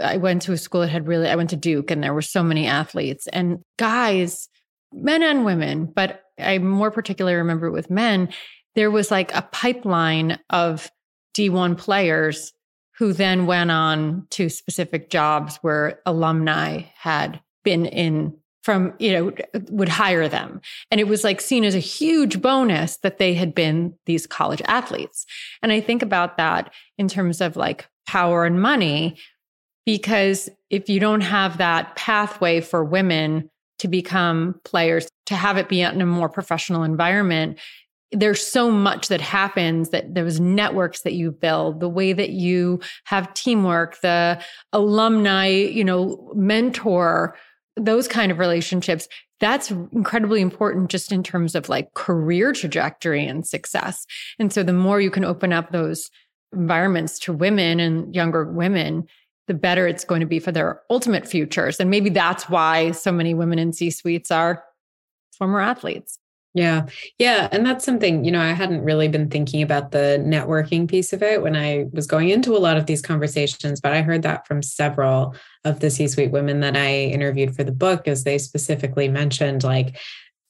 I 0.00 0.16
went 0.18 0.42
to 0.42 0.52
a 0.52 0.58
school 0.58 0.82
that 0.82 0.88
had 0.88 1.08
really, 1.08 1.28
I 1.28 1.36
went 1.36 1.50
to 1.50 1.56
Duke 1.56 1.90
and 1.90 2.02
there 2.02 2.14
were 2.14 2.22
so 2.22 2.42
many 2.42 2.66
athletes 2.66 3.26
and 3.28 3.58
guys, 3.78 4.48
men 4.92 5.22
and 5.22 5.44
women, 5.44 5.86
but 5.86 6.22
I 6.38 6.58
more 6.58 6.90
particularly 6.90 7.36
remember 7.36 7.70
with 7.70 7.90
men. 7.90 8.28
There 8.74 8.90
was 8.90 9.10
like 9.10 9.34
a 9.34 9.42
pipeline 9.42 10.38
of 10.50 10.90
D1 11.36 11.76
players 11.76 12.52
who 12.98 13.12
then 13.12 13.46
went 13.46 13.70
on 13.70 14.26
to 14.30 14.48
specific 14.48 15.10
jobs 15.10 15.58
where 15.62 16.00
alumni 16.06 16.82
had 16.96 17.40
been 17.64 17.86
in 17.86 18.36
from, 18.62 18.92
you 18.98 19.12
know, 19.12 19.32
would 19.70 19.88
hire 19.88 20.28
them. 20.28 20.60
And 20.90 21.00
it 21.00 21.08
was 21.08 21.24
like 21.24 21.40
seen 21.40 21.64
as 21.64 21.74
a 21.74 21.78
huge 21.78 22.42
bonus 22.42 22.98
that 22.98 23.16
they 23.16 23.32
had 23.32 23.54
been 23.54 23.94
these 24.04 24.26
college 24.26 24.60
athletes. 24.66 25.24
And 25.62 25.72
I 25.72 25.80
think 25.80 26.02
about 26.02 26.36
that 26.36 26.72
in 26.98 27.08
terms 27.08 27.40
of 27.40 27.56
like 27.56 27.88
power 28.06 28.44
and 28.44 28.60
money 28.60 29.18
because 29.86 30.48
if 30.68 30.88
you 30.88 31.00
don't 31.00 31.22
have 31.22 31.58
that 31.58 31.96
pathway 31.96 32.60
for 32.60 32.84
women 32.84 33.50
to 33.78 33.88
become 33.88 34.60
players, 34.64 35.08
to 35.26 35.34
have 35.34 35.56
it 35.56 35.68
be 35.68 35.80
in 35.80 36.00
a 36.00 36.06
more 36.06 36.28
professional 36.28 36.82
environment, 36.82 37.58
there's 38.12 38.44
so 38.44 38.70
much 38.70 39.08
that 39.08 39.20
happens 39.20 39.90
that 39.90 40.14
those 40.14 40.40
networks 40.40 41.02
that 41.02 41.12
you 41.12 41.30
build, 41.30 41.80
the 41.80 41.88
way 41.88 42.12
that 42.12 42.30
you 42.30 42.80
have 43.04 43.32
teamwork, 43.34 44.00
the 44.00 44.42
alumni, 44.72 45.48
you 45.48 45.84
know, 45.84 46.32
mentor, 46.34 47.36
those 47.76 48.08
kind 48.08 48.32
of 48.32 48.38
relationships. 48.38 49.08
That's 49.38 49.70
incredibly 49.70 50.40
important 50.40 50.90
just 50.90 51.12
in 51.12 51.22
terms 51.22 51.54
of 51.54 51.68
like 51.68 51.94
career 51.94 52.52
trajectory 52.52 53.24
and 53.26 53.46
success. 53.46 54.04
And 54.38 54.52
so 54.52 54.62
the 54.62 54.72
more 54.72 55.00
you 55.00 55.10
can 55.10 55.24
open 55.24 55.52
up 55.52 55.70
those 55.70 56.10
environments 56.52 57.18
to 57.20 57.32
women 57.32 57.80
and 57.80 58.14
younger 58.14 58.44
women, 58.44 59.06
the 59.50 59.54
better 59.54 59.88
it's 59.88 60.04
going 60.04 60.20
to 60.20 60.28
be 60.28 60.38
for 60.38 60.52
their 60.52 60.80
ultimate 60.90 61.26
futures. 61.26 61.80
And 61.80 61.90
maybe 61.90 62.08
that's 62.08 62.48
why 62.48 62.92
so 62.92 63.10
many 63.10 63.34
women 63.34 63.58
in 63.58 63.72
C 63.72 63.90
suites 63.90 64.30
are 64.30 64.62
former 65.36 65.58
athletes. 65.58 66.20
Yeah. 66.54 66.86
Yeah. 67.18 67.48
And 67.50 67.66
that's 67.66 67.84
something, 67.84 68.24
you 68.24 68.30
know, 68.30 68.40
I 68.40 68.52
hadn't 68.52 68.82
really 68.82 69.08
been 69.08 69.28
thinking 69.28 69.60
about 69.60 69.90
the 69.90 70.22
networking 70.24 70.88
piece 70.88 71.12
of 71.12 71.20
it 71.20 71.42
when 71.42 71.56
I 71.56 71.86
was 71.92 72.06
going 72.06 72.28
into 72.28 72.56
a 72.56 72.62
lot 72.62 72.76
of 72.76 72.86
these 72.86 73.02
conversations, 73.02 73.80
but 73.80 73.92
I 73.92 74.02
heard 74.02 74.22
that 74.22 74.46
from 74.46 74.62
several 74.62 75.34
of 75.64 75.80
the 75.80 75.90
C 75.90 76.06
suite 76.06 76.30
women 76.30 76.60
that 76.60 76.76
I 76.76 77.06
interviewed 77.06 77.56
for 77.56 77.64
the 77.64 77.72
book, 77.72 78.06
as 78.06 78.22
they 78.22 78.38
specifically 78.38 79.08
mentioned, 79.08 79.64
like, 79.64 79.98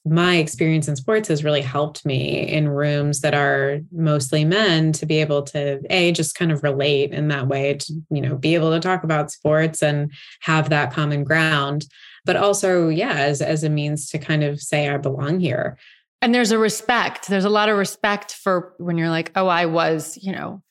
my 0.06 0.36
experience 0.36 0.88
in 0.88 0.96
sports 0.96 1.28
has 1.28 1.44
really 1.44 1.60
helped 1.60 2.06
me 2.06 2.48
in 2.48 2.68
rooms 2.68 3.20
that 3.20 3.34
are 3.34 3.80
mostly 3.92 4.44
men 4.44 4.92
to 4.92 5.04
be 5.04 5.20
able 5.20 5.42
to 5.42 5.80
a 5.90 6.10
just 6.12 6.34
kind 6.34 6.50
of 6.50 6.62
relate 6.62 7.12
in 7.12 7.28
that 7.28 7.48
way 7.48 7.74
to 7.74 7.92
you 8.10 8.20
know 8.20 8.36
be 8.36 8.54
able 8.54 8.70
to 8.70 8.80
talk 8.80 9.04
about 9.04 9.30
sports 9.30 9.82
and 9.82 10.10
have 10.40 10.70
that 10.70 10.92
common 10.92 11.22
ground 11.22 11.84
but 12.24 12.36
also 12.36 12.88
yeah 12.88 13.12
as 13.12 13.42
as 13.42 13.62
a 13.62 13.68
means 13.68 14.08
to 14.08 14.18
kind 14.18 14.42
of 14.42 14.60
say 14.60 14.88
i 14.88 14.96
belong 14.96 15.40
here. 15.40 15.78
And 16.22 16.34
there's 16.34 16.52
a 16.52 16.58
respect. 16.58 17.28
There's 17.28 17.46
a 17.46 17.50
lot 17.50 17.70
of 17.70 17.78
respect 17.78 18.32
for 18.32 18.74
when 18.78 18.96
you're 18.96 19.10
like 19.10 19.32
oh 19.36 19.48
i 19.48 19.66
was 19.66 20.18
you 20.22 20.32
know 20.32 20.62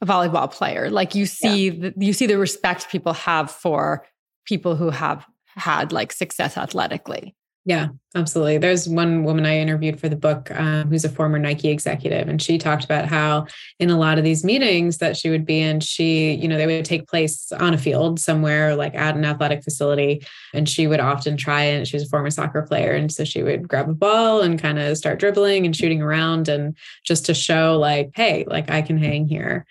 a 0.00 0.06
volleyball 0.06 0.50
player. 0.50 0.90
Like 0.90 1.14
you 1.14 1.26
see 1.26 1.70
yeah. 1.70 1.90
the, 1.90 2.06
you 2.06 2.12
see 2.12 2.26
the 2.26 2.38
respect 2.38 2.88
people 2.88 3.12
have 3.12 3.50
for 3.50 4.06
people 4.44 4.76
who 4.76 4.90
have 4.90 5.26
had 5.46 5.92
like 5.92 6.12
success 6.12 6.56
athletically 6.56 7.34
yeah, 7.68 7.88
absolutely. 8.14 8.56
There's 8.56 8.88
one 8.88 9.24
woman 9.24 9.44
I 9.44 9.58
interviewed 9.58 10.00
for 10.00 10.08
the 10.08 10.16
book 10.16 10.50
um, 10.52 10.88
who's 10.88 11.04
a 11.04 11.10
former 11.10 11.38
Nike 11.38 11.68
executive, 11.68 12.26
and 12.26 12.40
she 12.40 12.56
talked 12.56 12.82
about 12.82 13.04
how 13.04 13.46
in 13.78 13.90
a 13.90 13.98
lot 13.98 14.16
of 14.16 14.24
these 14.24 14.42
meetings 14.42 14.96
that 14.98 15.18
she 15.18 15.28
would 15.28 15.44
be 15.44 15.60
in, 15.60 15.80
she, 15.80 16.32
you 16.32 16.48
know, 16.48 16.56
they 16.56 16.66
would 16.66 16.86
take 16.86 17.06
place 17.06 17.52
on 17.52 17.74
a 17.74 17.78
field 17.78 18.20
somewhere, 18.20 18.74
like 18.74 18.94
at 18.94 19.16
an 19.16 19.26
athletic 19.26 19.62
facility, 19.62 20.26
and 20.54 20.66
she 20.66 20.86
would 20.86 20.98
often 20.98 21.36
try 21.36 21.62
and 21.62 21.86
she 21.86 21.94
was 21.94 22.04
a 22.04 22.08
former 22.08 22.30
soccer 22.30 22.62
player, 22.62 22.92
and 22.92 23.12
so 23.12 23.22
she 23.22 23.42
would 23.42 23.68
grab 23.68 23.90
a 23.90 23.92
ball 23.92 24.40
and 24.40 24.58
kind 24.58 24.78
of 24.78 24.96
start 24.96 25.18
dribbling 25.18 25.66
and 25.66 25.76
shooting 25.76 26.00
around, 26.00 26.48
and 26.48 26.74
just 27.04 27.26
to 27.26 27.34
show, 27.34 27.78
like, 27.78 28.12
hey, 28.14 28.46
like 28.48 28.70
I 28.70 28.80
can 28.80 28.96
hang 28.96 29.28
here. 29.28 29.66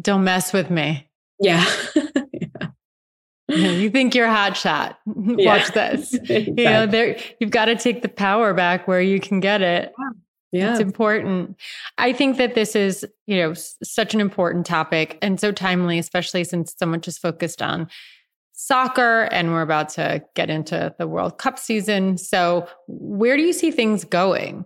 Don't 0.00 0.24
mess 0.24 0.52
with 0.52 0.68
me. 0.68 1.08
Yeah. 1.38 1.64
you 3.48 3.90
think 3.90 4.14
you're 4.14 4.28
hot 4.28 4.56
shot. 4.56 4.98
Watch 5.06 5.72
this. 5.72 6.14
exactly. 6.14 6.54
You 6.56 6.64
know, 6.64 6.86
there 6.86 7.16
you've 7.40 7.50
got 7.50 7.66
to 7.66 7.76
take 7.76 8.02
the 8.02 8.08
power 8.08 8.52
back 8.54 8.88
where 8.88 9.00
you 9.00 9.20
can 9.20 9.40
get 9.40 9.62
it. 9.62 9.92
Yeah. 10.52 10.72
It's 10.72 10.80
important. 10.80 11.56
I 11.98 12.12
think 12.12 12.38
that 12.38 12.54
this 12.54 12.74
is, 12.74 13.04
you 13.26 13.36
know, 13.36 13.54
such 13.54 14.14
an 14.14 14.20
important 14.20 14.64
topic 14.64 15.18
and 15.20 15.38
so 15.38 15.52
timely, 15.52 15.98
especially 15.98 16.44
since 16.44 16.74
so 16.78 16.86
much 16.86 17.08
is 17.08 17.18
focused 17.18 17.60
on 17.60 17.88
soccer 18.52 19.24
and 19.32 19.52
we're 19.52 19.62
about 19.62 19.90
to 19.90 20.22
get 20.34 20.48
into 20.48 20.94
the 20.98 21.06
World 21.06 21.38
Cup 21.38 21.58
season. 21.58 22.16
So, 22.16 22.66
where 22.88 23.36
do 23.36 23.42
you 23.42 23.52
see 23.52 23.70
things 23.70 24.04
going? 24.04 24.64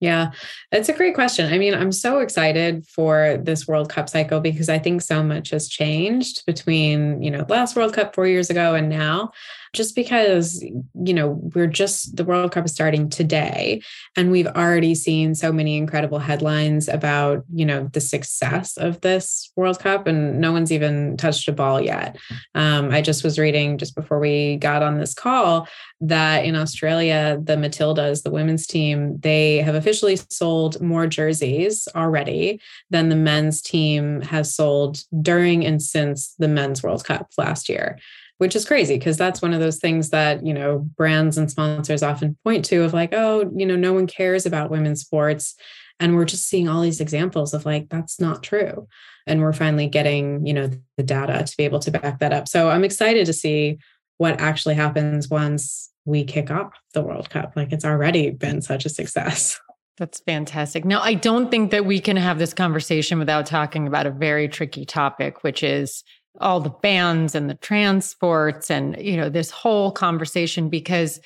Yeah, 0.00 0.30
it's 0.70 0.88
a 0.88 0.92
great 0.92 1.16
question. 1.16 1.52
I 1.52 1.58
mean, 1.58 1.74
I'm 1.74 1.90
so 1.90 2.20
excited 2.20 2.86
for 2.86 3.36
this 3.42 3.66
World 3.66 3.90
Cup 3.90 4.08
cycle 4.08 4.38
because 4.38 4.68
I 4.68 4.78
think 4.78 5.02
so 5.02 5.24
much 5.24 5.50
has 5.50 5.68
changed 5.68 6.46
between, 6.46 7.20
you 7.20 7.32
know, 7.32 7.44
last 7.48 7.74
World 7.74 7.94
Cup 7.94 8.14
4 8.14 8.28
years 8.28 8.48
ago 8.48 8.76
and 8.76 8.88
now 8.88 9.32
just 9.72 9.94
because 9.94 10.62
you 10.62 11.14
know 11.14 11.40
we're 11.54 11.66
just 11.66 12.16
the 12.16 12.24
world 12.24 12.52
cup 12.52 12.64
is 12.64 12.72
starting 12.72 13.08
today 13.08 13.80
and 14.16 14.30
we've 14.30 14.46
already 14.46 14.94
seen 14.94 15.34
so 15.34 15.52
many 15.52 15.76
incredible 15.76 16.18
headlines 16.18 16.88
about 16.88 17.44
you 17.52 17.64
know 17.64 17.88
the 17.92 18.00
success 18.00 18.76
of 18.76 19.00
this 19.00 19.50
world 19.56 19.78
cup 19.78 20.06
and 20.06 20.40
no 20.40 20.52
one's 20.52 20.72
even 20.72 21.16
touched 21.16 21.48
a 21.48 21.52
ball 21.52 21.80
yet. 21.80 22.16
Um, 22.54 22.90
i 22.90 23.00
just 23.00 23.24
was 23.24 23.38
reading 23.38 23.78
just 23.78 23.94
before 23.94 24.18
we 24.18 24.56
got 24.56 24.82
on 24.82 24.98
this 24.98 25.14
call 25.14 25.68
that 26.00 26.44
in 26.44 26.54
australia 26.54 27.38
the 27.42 27.56
matildas 27.56 28.22
the 28.22 28.30
women's 28.30 28.66
team 28.66 29.18
they 29.18 29.56
have 29.58 29.74
officially 29.74 30.18
sold 30.30 30.80
more 30.80 31.06
jerseys 31.06 31.88
already 31.94 32.60
than 32.90 33.08
the 33.08 33.16
men's 33.16 33.60
team 33.60 34.20
has 34.22 34.54
sold 34.54 35.02
during 35.22 35.64
and 35.64 35.82
since 35.82 36.34
the 36.38 36.48
men's 36.48 36.82
world 36.82 37.04
cup 37.04 37.30
last 37.36 37.68
year 37.68 37.98
which 38.38 38.56
is 38.56 38.64
crazy 38.64 38.96
because 38.96 39.16
that's 39.16 39.42
one 39.42 39.52
of 39.52 39.60
those 39.60 39.78
things 39.78 40.10
that 40.10 40.44
you 40.44 40.54
know 40.54 40.78
brands 40.96 41.36
and 41.36 41.50
sponsors 41.50 42.02
often 42.02 42.36
point 42.44 42.64
to 42.64 42.82
of 42.82 42.94
like 42.94 43.12
oh 43.12 43.50
you 43.54 43.66
know 43.66 43.76
no 43.76 43.92
one 43.92 44.06
cares 44.06 44.46
about 44.46 44.70
women's 44.70 45.02
sports. 45.02 45.54
And 46.00 46.14
we're 46.14 46.26
just 46.26 46.46
seeing 46.46 46.68
all 46.68 46.80
these 46.80 47.00
examples 47.00 47.52
of 47.52 47.66
like 47.66 47.88
that's 47.88 48.20
not 48.20 48.44
true. 48.44 48.86
And 49.26 49.40
we're 49.40 49.52
finally 49.52 49.88
getting 49.88 50.46
you 50.46 50.54
know 50.54 50.70
the 50.96 51.02
data 51.02 51.44
to 51.44 51.56
be 51.56 51.64
able 51.64 51.80
to 51.80 51.90
back 51.90 52.20
that 52.20 52.32
up. 52.32 52.48
So 52.48 52.70
i'm 52.70 52.84
excited 52.84 53.26
to 53.26 53.32
see 53.32 53.78
what 54.16 54.40
actually 54.40 54.74
happens 54.74 55.28
once 55.28 55.90
we 56.04 56.24
kick 56.24 56.50
off 56.50 56.72
the 56.94 57.02
world 57.02 57.30
cup. 57.30 57.52
Like 57.56 57.72
it's 57.72 57.84
already 57.84 58.30
been 58.30 58.62
such 58.62 58.84
a 58.84 58.88
success. 58.88 59.60
That's 59.98 60.20
fantastic. 60.20 60.84
Now, 60.84 61.00
I 61.00 61.14
don't 61.14 61.50
think 61.50 61.72
that 61.72 61.84
we 61.84 61.98
can 61.98 62.16
have 62.16 62.38
this 62.38 62.54
conversation 62.54 63.18
without 63.18 63.46
talking 63.46 63.88
about 63.88 64.06
a 64.06 64.10
very 64.10 64.48
tricky 64.48 64.84
topic, 64.84 65.42
which 65.42 65.64
is 65.64 66.04
all 66.40 66.60
the 66.60 66.70
bans 66.70 67.34
and 67.34 67.50
the 67.50 67.54
transports 67.54 68.70
and 68.70 68.96
you 69.00 69.16
know 69.16 69.28
this 69.28 69.50
whole 69.50 69.90
conversation 69.90 70.68
because 70.68 71.20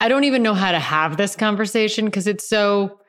I 0.00 0.08
don't 0.08 0.24
even 0.24 0.42
know 0.42 0.54
how 0.54 0.72
to 0.72 0.78
have 0.78 1.16
this 1.16 1.36
conversation 1.36 2.06
because 2.06 2.26
it's 2.26 2.48
so 2.48 3.00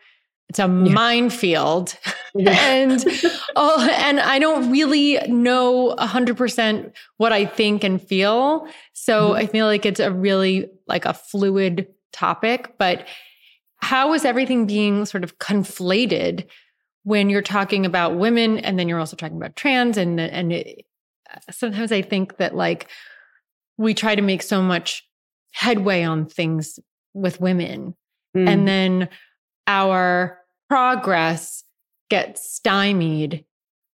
it's 0.50 0.60
a 0.60 0.64
yeah. 0.64 0.68
minefield 0.68 1.98
yeah. 2.36 2.52
and 2.60 3.04
oh 3.56 3.90
and 4.00 4.20
I 4.20 4.40
don't 4.40 4.72
really 4.72 5.18
know 5.28 5.96
100% 5.98 6.94
what 7.18 7.34
I 7.34 7.46
think 7.46 7.84
and 7.84 8.02
feel 8.02 8.68
so 8.94 9.30
mm-hmm. 9.30 9.38
I 9.38 9.48
feel 9.48 9.66
like 9.66 9.86
it's 9.86 10.00
a 10.00 10.12
really 10.12 10.70
like 10.88 11.06
a 11.06 11.14
fluid 11.14 11.88
topic 12.12 12.76
but 12.78 13.08
how 13.78 14.14
is 14.14 14.26
everything 14.26 14.66
being 14.66 15.06
sort 15.06 15.24
of 15.24 15.38
conflated 15.40 16.48
when 17.04 17.30
you're 17.30 17.42
talking 17.42 17.86
about 17.86 18.16
women 18.16 18.58
and 18.60 18.80
then 18.80 18.90
you're 18.90 19.00
also 19.00 19.16
talking 19.16 19.38
about 19.38 19.56
trans 19.56 19.98
and 19.98 20.20
and 20.20 20.54
it, 20.54 20.85
sometimes 21.52 21.92
I 21.92 22.02
think 22.02 22.38
that 22.38 22.56
like 22.56 22.90
we 23.78 23.94
try 23.94 24.16
to 24.16 24.22
make 24.22 24.42
so 24.42 24.62
much 24.62 25.04
headway 25.54 26.04
on 26.04 26.26
things 26.26 26.80
with 27.14 27.40
women. 27.40 27.96
Mm. 28.36 28.50
and 28.50 28.68
then 28.68 29.10
our 29.66 30.40
progress 30.68 31.64
gets 32.10 32.54
stymied 32.54 33.46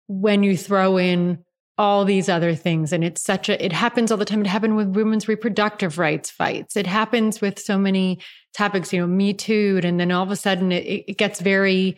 when 0.07 0.43
you 0.43 0.55
throw 0.55 0.97
in 0.97 1.43
all 1.79 2.05
these 2.05 2.29
other 2.29 2.53
things. 2.53 2.93
And 2.93 3.03
it's 3.03 3.21
such 3.21 3.49
a 3.49 3.63
it 3.63 3.73
happens 3.73 4.11
all 4.11 4.17
the 4.17 4.25
time. 4.25 4.41
It 4.41 4.47
happened 4.47 4.77
with 4.77 4.95
women's 4.95 5.27
reproductive 5.27 5.97
rights 5.97 6.29
fights. 6.29 6.75
It 6.75 6.85
happens 6.85 7.41
with 7.41 7.57
so 7.57 7.77
many 7.77 8.19
topics 8.57 8.91
you 8.91 8.99
know 8.99 9.07
me 9.07 9.33
too 9.33 9.79
and 9.83 9.99
then 9.99 10.11
all 10.11 10.23
of 10.23 10.31
a 10.31 10.35
sudden 10.35 10.71
it, 10.71 11.05
it 11.07 11.17
gets 11.17 11.39
very 11.39 11.95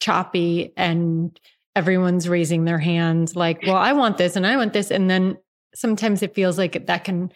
choppy 0.00 0.72
and 0.76 1.38
everyone's 1.76 2.28
raising 2.28 2.64
their 2.64 2.78
hands 2.78 3.36
like, 3.36 3.62
well, 3.66 3.76
I 3.76 3.92
want 3.92 4.18
this 4.18 4.36
and 4.36 4.46
I 4.46 4.56
want 4.56 4.72
this. 4.72 4.90
And 4.90 5.08
then 5.08 5.38
sometimes 5.74 6.22
it 6.22 6.34
feels 6.34 6.58
like 6.58 6.86
that 6.86 7.04
can 7.04 7.32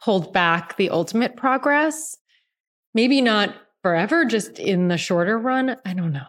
hold 0.00 0.32
back 0.32 0.76
the 0.76 0.90
ultimate 0.90 1.36
progress. 1.36 2.16
Maybe 2.94 3.20
not 3.20 3.54
forever, 3.82 4.24
just 4.24 4.58
in 4.58 4.88
the 4.88 4.96
shorter 4.96 5.38
run. 5.38 5.76
I 5.84 5.94
don't 5.94 6.12
know. 6.12 6.26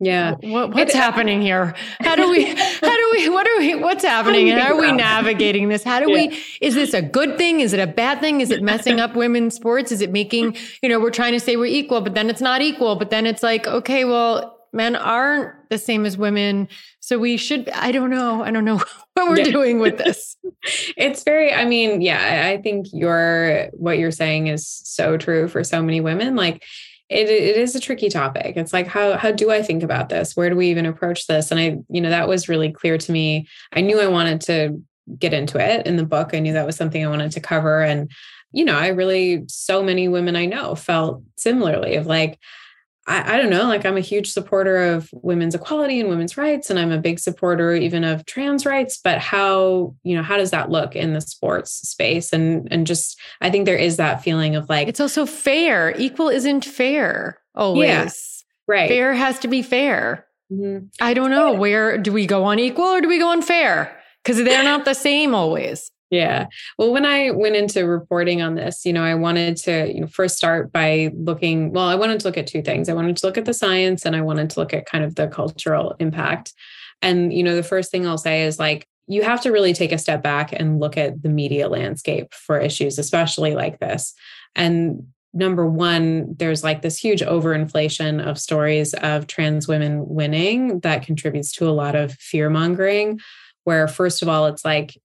Yeah. 0.00 0.34
What, 0.42 0.74
what's 0.74 0.94
it, 0.94 0.96
happening 0.96 1.42
here? 1.42 1.74
How 2.00 2.14
do 2.14 2.30
we, 2.30 2.44
how 2.44 2.96
do 2.96 3.10
we, 3.12 3.28
what 3.28 3.48
are 3.48 3.58
we, 3.58 3.74
what's 3.74 4.04
happening? 4.04 4.48
And 4.48 4.60
how 4.60 4.74
are 4.74 4.80
we 4.80 4.92
navigating 4.92 5.68
this? 5.68 5.82
How 5.82 5.98
do 5.98 6.08
yeah. 6.10 6.28
we, 6.28 6.38
is 6.60 6.76
this 6.76 6.94
a 6.94 7.02
good 7.02 7.36
thing? 7.36 7.60
Is 7.60 7.72
it 7.72 7.80
a 7.80 7.86
bad 7.86 8.20
thing? 8.20 8.40
Is 8.40 8.52
it 8.52 8.62
messing 8.62 9.00
up 9.00 9.16
women's 9.16 9.56
sports? 9.56 9.90
Is 9.90 10.00
it 10.00 10.12
making, 10.12 10.56
you 10.82 10.88
know, 10.88 11.00
we're 11.00 11.10
trying 11.10 11.32
to 11.32 11.40
say 11.40 11.56
we're 11.56 11.66
equal, 11.66 12.00
but 12.00 12.14
then 12.14 12.30
it's 12.30 12.40
not 12.40 12.62
equal. 12.62 12.94
But 12.94 13.10
then 13.10 13.26
it's 13.26 13.42
like, 13.42 13.66
okay, 13.66 14.04
well, 14.04 14.57
men 14.72 14.96
aren't 14.96 15.54
the 15.70 15.78
same 15.78 16.04
as 16.04 16.16
women. 16.16 16.68
So 17.00 17.18
we 17.18 17.36
should, 17.36 17.68
I 17.70 17.92
don't 17.92 18.10
know. 18.10 18.42
I 18.42 18.50
don't 18.50 18.64
know 18.64 18.76
what 19.14 19.28
we're 19.28 19.38
yeah. 19.38 19.44
doing 19.44 19.80
with 19.80 19.98
this. 19.98 20.36
it's 20.96 21.22
very, 21.22 21.52
I 21.52 21.64
mean, 21.64 22.00
yeah, 22.00 22.48
I 22.52 22.60
think 22.60 22.86
your, 22.92 23.68
what 23.72 23.98
you're 23.98 24.10
saying 24.10 24.48
is 24.48 24.66
so 24.66 25.16
true 25.16 25.48
for 25.48 25.64
so 25.64 25.82
many 25.82 26.00
women. 26.00 26.36
Like, 26.36 26.64
it, 27.08 27.28
it 27.28 27.56
is 27.56 27.74
a 27.74 27.80
tricky 27.80 28.10
topic. 28.10 28.56
It's 28.56 28.72
like 28.74 28.86
how 28.86 29.16
how 29.16 29.32
do 29.32 29.50
I 29.50 29.62
think 29.62 29.82
about 29.82 30.10
this? 30.10 30.36
Where 30.36 30.50
do 30.50 30.56
we 30.56 30.68
even 30.68 30.84
approach 30.84 31.26
this? 31.26 31.50
And 31.50 31.58
I, 31.58 31.78
you 31.88 32.02
know, 32.02 32.10
that 32.10 32.28
was 32.28 32.50
really 32.50 32.70
clear 32.70 32.98
to 32.98 33.12
me. 33.12 33.48
I 33.72 33.80
knew 33.80 33.98
I 33.98 34.08
wanted 34.08 34.42
to 34.42 34.82
get 35.18 35.32
into 35.32 35.58
it 35.58 35.86
in 35.86 35.96
the 35.96 36.04
book. 36.04 36.34
I 36.34 36.38
knew 36.38 36.52
that 36.52 36.66
was 36.66 36.76
something 36.76 37.04
I 37.04 37.08
wanted 37.08 37.32
to 37.32 37.40
cover. 37.40 37.80
And, 37.80 38.10
you 38.52 38.64
know, 38.64 38.76
I 38.76 38.88
really 38.88 39.44
so 39.48 39.82
many 39.82 40.08
women 40.08 40.36
I 40.36 40.44
know 40.44 40.74
felt 40.74 41.22
similarly 41.36 41.96
of 41.96 42.06
like, 42.06 42.38
I, 43.08 43.34
I, 43.34 43.36
don't 43.38 43.48
know, 43.48 43.64
like 43.64 43.86
I'm 43.86 43.96
a 43.96 44.00
huge 44.00 44.30
supporter 44.30 44.76
of 44.76 45.08
women's 45.12 45.54
equality 45.54 45.98
and 45.98 46.10
women's 46.10 46.36
rights, 46.36 46.68
and 46.68 46.78
I'm 46.78 46.92
a 46.92 46.98
big 46.98 47.18
supporter 47.18 47.72
even 47.72 48.04
of 48.04 48.26
trans 48.26 48.66
rights. 48.66 49.00
But 49.02 49.18
how, 49.18 49.94
you 50.04 50.14
know, 50.14 50.22
how 50.22 50.36
does 50.36 50.50
that 50.50 50.70
look 50.70 50.94
in 50.94 51.14
the 51.14 51.22
sports 51.22 51.72
space? 51.72 52.32
And 52.32 52.68
and 52.70 52.86
just 52.86 53.18
I 53.40 53.50
think 53.50 53.64
there 53.64 53.76
is 53.76 53.96
that 53.96 54.22
feeling 54.22 54.54
of 54.56 54.68
like 54.68 54.88
it's 54.88 55.00
also 55.00 55.24
fair. 55.24 55.94
Equal 55.98 56.28
isn't 56.28 56.66
fair 56.66 57.40
always. 57.54 57.88
Yeah, 57.88 58.74
right. 58.74 58.88
Fair 58.88 59.14
has 59.14 59.38
to 59.40 59.48
be 59.48 59.62
fair. 59.62 60.26
Mm-hmm. 60.52 60.86
I 61.00 61.14
don't 61.14 61.30
know. 61.30 61.54
Where 61.54 61.96
do 61.98 62.12
we 62.12 62.26
go 62.26 62.44
on 62.44 62.58
equal 62.58 62.84
or 62.84 63.00
do 63.00 63.08
we 63.08 63.18
go 63.18 63.30
on 63.30 63.42
fair? 63.42 63.96
Because 64.22 64.36
they're 64.44 64.64
not 64.64 64.84
the 64.84 64.94
same 64.94 65.34
always. 65.34 65.90
Yeah. 66.10 66.46
Well, 66.78 66.92
when 66.92 67.04
I 67.04 67.30
went 67.32 67.56
into 67.56 67.86
reporting 67.86 68.40
on 68.40 68.54
this, 68.54 68.86
you 68.86 68.92
know, 68.94 69.04
I 69.04 69.14
wanted 69.14 69.56
to 69.58 69.92
you 69.92 70.00
know, 70.00 70.06
first 70.06 70.36
start 70.36 70.72
by 70.72 71.10
looking, 71.14 71.72
well, 71.72 71.86
I 71.86 71.96
wanted 71.96 72.20
to 72.20 72.28
look 72.28 72.38
at 72.38 72.46
two 72.46 72.62
things. 72.62 72.88
I 72.88 72.94
wanted 72.94 73.16
to 73.18 73.26
look 73.26 73.36
at 73.36 73.44
the 73.44 73.52
science 73.52 74.06
and 74.06 74.16
I 74.16 74.22
wanted 74.22 74.48
to 74.50 74.60
look 74.60 74.72
at 74.72 74.86
kind 74.86 75.04
of 75.04 75.16
the 75.16 75.28
cultural 75.28 75.94
impact. 75.98 76.54
And, 77.02 77.32
you 77.32 77.42
know, 77.42 77.54
the 77.54 77.62
first 77.62 77.90
thing 77.90 78.06
I'll 78.06 78.18
say 78.18 78.44
is 78.44 78.58
like, 78.58 78.88
you 79.06 79.22
have 79.22 79.40
to 79.42 79.52
really 79.52 79.72
take 79.72 79.92
a 79.92 79.98
step 79.98 80.22
back 80.22 80.52
and 80.52 80.80
look 80.80 80.96
at 80.96 81.22
the 81.22 81.28
media 81.28 81.68
landscape 81.68 82.32
for 82.34 82.58
issues, 82.58 82.98
especially 82.98 83.54
like 83.54 83.78
this. 83.78 84.14
And 84.54 85.06
number 85.32 85.66
one, 85.66 86.34
there's 86.38 86.64
like 86.64 86.82
this 86.82 86.98
huge 86.98 87.20
overinflation 87.20 88.24
of 88.24 88.38
stories 88.38 88.94
of 88.94 89.26
trans 89.26 89.68
women 89.68 90.08
winning 90.08 90.80
that 90.80 91.04
contributes 91.04 91.52
to 91.52 91.68
a 91.68 91.70
lot 91.70 91.94
of 91.94 92.12
fear 92.14 92.50
mongering. 92.50 93.20
Where, 93.64 93.88
first 93.88 94.22
of 94.22 94.28
all, 94.28 94.46
it's 94.46 94.64
like 94.64 94.96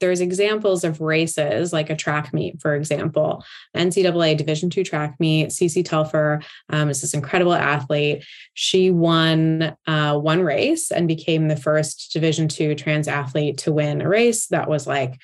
there's 0.00 0.20
examples 0.20 0.84
of 0.84 1.00
races 1.00 1.72
like 1.72 1.90
a 1.90 1.96
track 1.96 2.32
meet 2.32 2.60
for 2.60 2.74
example 2.74 3.44
ncaa 3.74 4.36
division 4.36 4.70
two 4.70 4.84
track 4.84 5.16
meet 5.18 5.48
CeCé 5.48 5.84
Telfer 5.84 6.42
um, 6.70 6.90
is 6.90 7.00
this 7.00 7.14
incredible 7.14 7.54
athlete 7.54 8.24
she 8.54 8.90
won 8.90 9.76
uh, 9.86 10.18
one 10.18 10.42
race 10.42 10.90
and 10.90 11.08
became 11.08 11.48
the 11.48 11.56
first 11.56 12.12
division 12.12 12.48
two 12.48 12.74
trans 12.74 13.08
athlete 13.08 13.58
to 13.58 13.72
win 13.72 14.00
a 14.00 14.08
race 14.08 14.46
that 14.48 14.68
was 14.68 14.86
like 14.86 15.18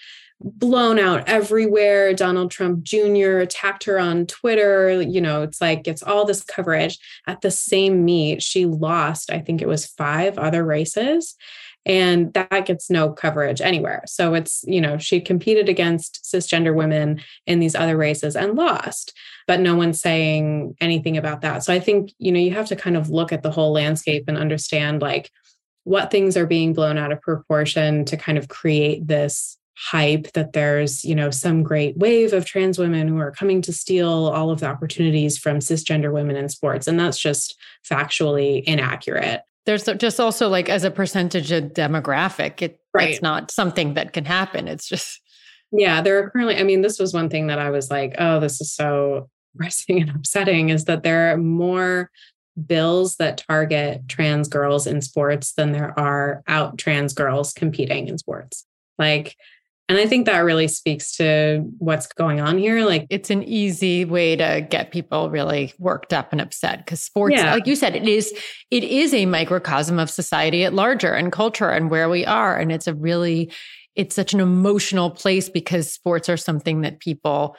blown 0.44 0.98
out 0.98 1.28
everywhere. 1.28 2.12
Donald 2.14 2.50
Trump 2.50 2.82
Jr. 2.82 3.38
attacked 3.38 3.84
her 3.84 3.98
on 3.98 4.26
Twitter. 4.26 5.00
You 5.00 5.20
know, 5.20 5.42
it's 5.42 5.60
like 5.60 5.86
it's 5.86 6.02
all 6.02 6.24
this 6.24 6.42
coverage. 6.42 6.98
At 7.26 7.40
the 7.40 7.50
same 7.50 8.04
meet, 8.04 8.42
she 8.42 8.66
lost, 8.66 9.30
I 9.30 9.38
think 9.38 9.62
it 9.62 9.68
was 9.68 9.86
five 9.86 10.38
other 10.38 10.64
races. 10.64 11.36
And 11.84 12.32
that 12.34 12.66
gets 12.66 12.90
no 12.90 13.10
coverage 13.10 13.60
anywhere. 13.60 14.02
So 14.06 14.34
it's, 14.34 14.64
you 14.66 14.80
know, 14.80 14.98
she 14.98 15.20
competed 15.20 15.68
against 15.68 16.24
cisgender 16.24 16.74
women 16.74 17.20
in 17.46 17.58
these 17.58 17.74
other 17.74 17.96
races 17.96 18.36
and 18.36 18.54
lost, 18.54 19.16
but 19.46 19.60
no 19.60 19.74
one's 19.74 20.00
saying 20.00 20.76
anything 20.80 21.16
about 21.16 21.40
that. 21.40 21.64
So 21.64 21.72
I 21.72 21.80
think, 21.80 22.12
you 22.18 22.30
know, 22.30 22.38
you 22.38 22.52
have 22.52 22.68
to 22.68 22.76
kind 22.76 22.96
of 22.96 23.10
look 23.10 23.32
at 23.32 23.42
the 23.42 23.50
whole 23.50 23.72
landscape 23.72 24.24
and 24.28 24.38
understand 24.38 25.02
like 25.02 25.30
what 25.84 26.10
things 26.10 26.36
are 26.36 26.46
being 26.46 26.72
blown 26.72 26.98
out 26.98 27.12
of 27.12 27.20
proportion 27.20 28.04
to 28.04 28.16
kind 28.16 28.38
of 28.38 28.48
create 28.48 29.06
this 29.06 29.58
hype 29.74 30.30
that 30.32 30.52
there's 30.52 31.02
you 31.02 31.14
know 31.14 31.30
some 31.30 31.62
great 31.62 31.96
wave 31.96 32.32
of 32.32 32.44
trans 32.44 32.78
women 32.78 33.08
who 33.08 33.18
are 33.18 33.32
coming 33.32 33.62
to 33.62 33.72
steal 33.72 34.28
all 34.28 34.50
of 34.50 34.60
the 34.60 34.66
opportunities 34.66 35.38
from 35.38 35.58
cisgender 35.58 36.12
women 36.12 36.36
in 36.36 36.48
sports 36.48 36.86
and 36.86 37.00
that's 37.00 37.18
just 37.18 37.56
factually 37.88 38.62
inaccurate 38.64 39.42
there's 39.66 39.84
just 39.84 40.20
also 40.20 40.48
like 40.48 40.68
as 40.68 40.84
a 40.84 40.90
percentage 40.90 41.52
of 41.52 41.64
demographic 41.72 42.62
it, 42.62 42.80
right. 42.94 43.10
it's 43.10 43.22
not 43.22 43.50
something 43.50 43.94
that 43.94 44.12
can 44.12 44.24
happen 44.24 44.68
it's 44.68 44.88
just 44.88 45.20
yeah 45.70 46.00
there 46.00 46.18
are 46.18 46.30
currently 46.30 46.56
i 46.56 46.62
mean 46.62 46.82
this 46.82 46.98
was 46.98 47.14
one 47.14 47.28
thing 47.28 47.46
that 47.46 47.58
i 47.58 47.70
was 47.70 47.90
like 47.90 48.14
oh 48.18 48.40
this 48.40 48.60
is 48.60 48.72
so 48.72 49.28
depressing 49.54 50.00
and 50.08 50.10
upsetting 50.10 50.68
is 50.68 50.84
that 50.84 51.02
there 51.02 51.32
are 51.32 51.36
more 51.36 52.10
bills 52.66 53.16
that 53.16 53.42
target 53.48 54.02
trans 54.08 54.46
girls 54.46 54.86
in 54.86 55.00
sports 55.00 55.54
than 55.54 55.72
there 55.72 55.98
are 55.98 56.42
out 56.46 56.76
trans 56.76 57.14
girls 57.14 57.52
competing 57.52 58.08
in 58.08 58.18
sports 58.18 58.66
like 58.98 59.36
and 59.88 59.98
I 59.98 60.06
think 60.06 60.26
that 60.26 60.38
really 60.38 60.68
speaks 60.68 61.16
to 61.16 61.64
what's 61.78 62.06
going 62.06 62.40
on 62.40 62.56
here. 62.56 62.84
Like 62.86 63.06
it's 63.10 63.30
an 63.30 63.42
easy 63.42 64.04
way 64.04 64.36
to 64.36 64.66
get 64.68 64.90
people 64.90 65.28
really 65.28 65.74
worked 65.78 66.12
up 66.12 66.32
and 66.32 66.40
upset 66.40 66.78
because 66.78 67.02
sports, 67.02 67.36
yeah. 67.36 67.52
like 67.52 67.66
you 67.66 67.76
said, 67.76 67.96
it 67.96 68.08
is 68.08 68.32
it 68.70 68.84
is 68.84 69.12
a 69.12 69.26
microcosm 69.26 69.98
of 69.98 70.08
society 70.08 70.64
at 70.64 70.72
larger 70.72 71.12
and 71.12 71.32
culture 71.32 71.68
and 71.68 71.90
where 71.90 72.08
we 72.08 72.24
are. 72.24 72.56
And 72.56 72.70
it's 72.70 72.86
a 72.86 72.94
really 72.94 73.52
it's 73.94 74.14
such 74.14 74.32
an 74.32 74.40
emotional 74.40 75.10
place 75.10 75.48
because 75.48 75.92
sports 75.92 76.28
are 76.28 76.36
something 76.36 76.82
that 76.82 77.00
people 77.00 77.56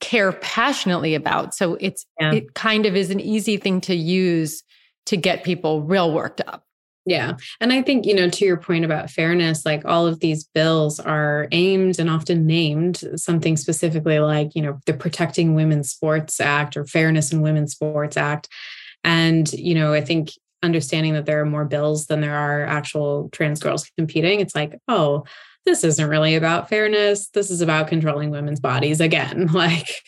care 0.00 0.32
passionately 0.32 1.14
about. 1.14 1.54
So 1.54 1.76
it's 1.80 2.04
yeah. 2.20 2.32
it 2.32 2.54
kind 2.54 2.84
of 2.84 2.96
is 2.96 3.10
an 3.10 3.20
easy 3.20 3.56
thing 3.56 3.80
to 3.82 3.94
use 3.94 4.62
to 5.06 5.16
get 5.16 5.44
people 5.44 5.82
real 5.82 6.12
worked 6.12 6.42
up. 6.46 6.63
Yeah. 7.06 7.36
And 7.60 7.72
I 7.72 7.82
think, 7.82 8.06
you 8.06 8.14
know, 8.14 8.30
to 8.30 8.44
your 8.46 8.56
point 8.56 8.84
about 8.84 9.10
fairness, 9.10 9.66
like 9.66 9.84
all 9.84 10.06
of 10.06 10.20
these 10.20 10.44
bills 10.44 10.98
are 10.98 11.48
aimed 11.52 11.98
and 11.98 12.08
often 12.08 12.46
named 12.46 13.02
something 13.16 13.58
specifically 13.58 14.20
like, 14.20 14.54
you 14.54 14.62
know, 14.62 14.80
the 14.86 14.94
Protecting 14.94 15.54
Women's 15.54 15.90
Sports 15.90 16.40
Act 16.40 16.76
or 16.76 16.86
Fairness 16.86 17.30
in 17.30 17.42
Women's 17.42 17.72
Sports 17.72 18.16
Act. 18.16 18.48
And, 19.02 19.52
you 19.52 19.74
know, 19.74 19.92
I 19.92 20.00
think 20.00 20.30
understanding 20.62 21.12
that 21.12 21.26
there 21.26 21.40
are 21.42 21.46
more 21.46 21.66
bills 21.66 22.06
than 22.06 22.22
there 22.22 22.36
are 22.36 22.64
actual 22.64 23.28
trans 23.32 23.60
girls 23.60 23.90
competing, 23.98 24.40
it's 24.40 24.54
like, 24.54 24.78
oh, 24.88 25.24
this 25.66 25.84
isn't 25.84 26.08
really 26.08 26.34
about 26.34 26.68
fairness. 26.68 27.28
This 27.28 27.50
is 27.50 27.60
about 27.60 27.88
controlling 27.88 28.30
women's 28.30 28.60
bodies 28.60 29.00
again. 29.00 29.48
Like, 29.52 30.02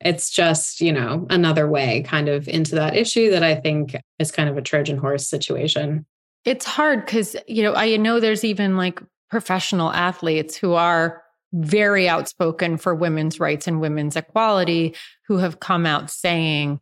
it's 0.00 0.30
just, 0.30 0.80
you 0.80 0.92
know, 0.92 1.26
another 1.28 1.68
way 1.68 2.04
kind 2.06 2.28
of 2.28 2.46
into 2.46 2.76
that 2.76 2.96
issue 2.96 3.32
that 3.32 3.42
I 3.42 3.56
think 3.56 3.96
is 4.20 4.30
kind 4.30 4.48
of 4.48 4.56
a 4.56 4.62
Trojan 4.62 4.96
horse 4.96 5.28
situation. 5.28 6.06
It's 6.44 6.64
hard 6.64 7.04
because, 7.04 7.36
you 7.46 7.62
know, 7.62 7.74
I 7.74 7.96
know 7.96 8.20
there's 8.20 8.44
even 8.44 8.76
like 8.76 9.02
professional 9.30 9.92
athletes 9.92 10.56
who 10.56 10.74
are 10.74 11.22
very 11.52 12.08
outspoken 12.08 12.76
for 12.76 12.94
women's 12.94 13.40
rights 13.40 13.66
and 13.66 13.80
women's 13.80 14.16
equality 14.16 14.94
who 15.26 15.38
have 15.38 15.60
come 15.60 15.86
out 15.86 16.10
saying 16.10 16.80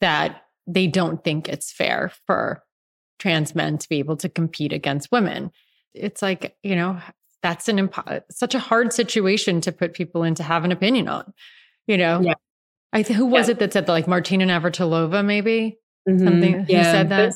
that 0.00 0.42
they 0.66 0.86
don't 0.86 1.22
think 1.22 1.48
it's 1.48 1.72
fair 1.72 2.12
for 2.26 2.62
trans 3.18 3.54
men 3.54 3.78
to 3.78 3.88
be 3.88 3.98
able 3.98 4.16
to 4.16 4.28
compete 4.28 4.72
against 4.72 5.12
women. 5.12 5.50
It's 5.94 6.22
like, 6.22 6.56
you 6.62 6.74
know, 6.74 6.98
that's 7.42 7.68
an 7.68 7.88
impo- 7.88 8.22
such 8.30 8.54
a 8.54 8.58
hard 8.58 8.92
situation 8.92 9.60
to 9.62 9.72
put 9.72 9.94
people 9.94 10.22
in 10.22 10.34
to 10.36 10.42
have 10.42 10.64
an 10.64 10.72
opinion 10.72 11.08
on, 11.08 11.32
you 11.86 11.96
know? 11.96 12.20
Yeah. 12.20 12.34
I 12.92 13.02
th- 13.02 13.16
who 13.16 13.26
was 13.26 13.48
yeah. 13.48 13.52
it 13.52 13.58
that 13.60 13.72
said 13.72 13.86
that 13.86 13.92
like 13.92 14.08
Martina 14.08 14.46
Navratilova 14.46 15.24
maybe 15.24 15.78
mm-hmm. 16.08 16.24
something 16.24 16.66
yeah. 16.68 16.78
who 16.78 16.84
said 16.84 17.08
that? 17.10 17.34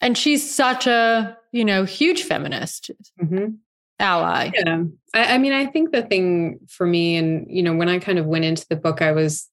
And 0.00 0.16
she's 0.16 0.54
such 0.54 0.86
a, 0.86 1.36
you 1.52 1.64
know, 1.64 1.84
huge 1.84 2.22
feminist 2.22 2.90
mm-hmm. 3.20 3.54
ally. 3.98 4.50
Yeah. 4.54 4.84
I, 5.14 5.34
I 5.34 5.38
mean, 5.38 5.52
I 5.52 5.66
think 5.66 5.92
the 5.92 6.02
thing 6.02 6.60
for 6.68 6.86
me, 6.86 7.16
and, 7.16 7.46
you 7.48 7.62
know, 7.62 7.74
when 7.74 7.88
I 7.88 7.98
kind 7.98 8.18
of 8.18 8.26
went 8.26 8.44
into 8.44 8.66
the 8.68 8.76
book, 8.76 9.00
I 9.00 9.12
was 9.12 9.48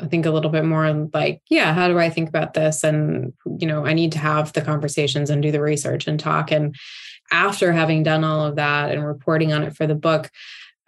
I 0.00 0.06
think 0.06 0.26
a 0.26 0.30
little 0.30 0.50
bit 0.50 0.64
more 0.64 1.08
like, 1.12 1.42
yeah, 1.48 1.74
how 1.74 1.88
do 1.88 1.98
I 1.98 2.10
think 2.10 2.28
about 2.28 2.54
this? 2.54 2.84
And, 2.84 3.32
you 3.58 3.66
know, 3.66 3.84
I 3.84 3.92
need 3.92 4.12
to 4.12 4.18
have 4.18 4.52
the 4.52 4.62
conversations 4.62 5.30
and 5.30 5.42
do 5.42 5.50
the 5.50 5.60
research 5.60 6.06
and 6.06 6.18
talk. 6.18 6.52
And 6.52 6.76
after 7.30 7.72
having 7.72 8.02
done 8.02 8.24
all 8.24 8.46
of 8.46 8.56
that 8.56 8.90
and 8.90 9.04
reporting 9.04 9.52
on 9.52 9.64
it 9.64 9.76
for 9.76 9.86
the 9.86 9.94
book, 9.94 10.30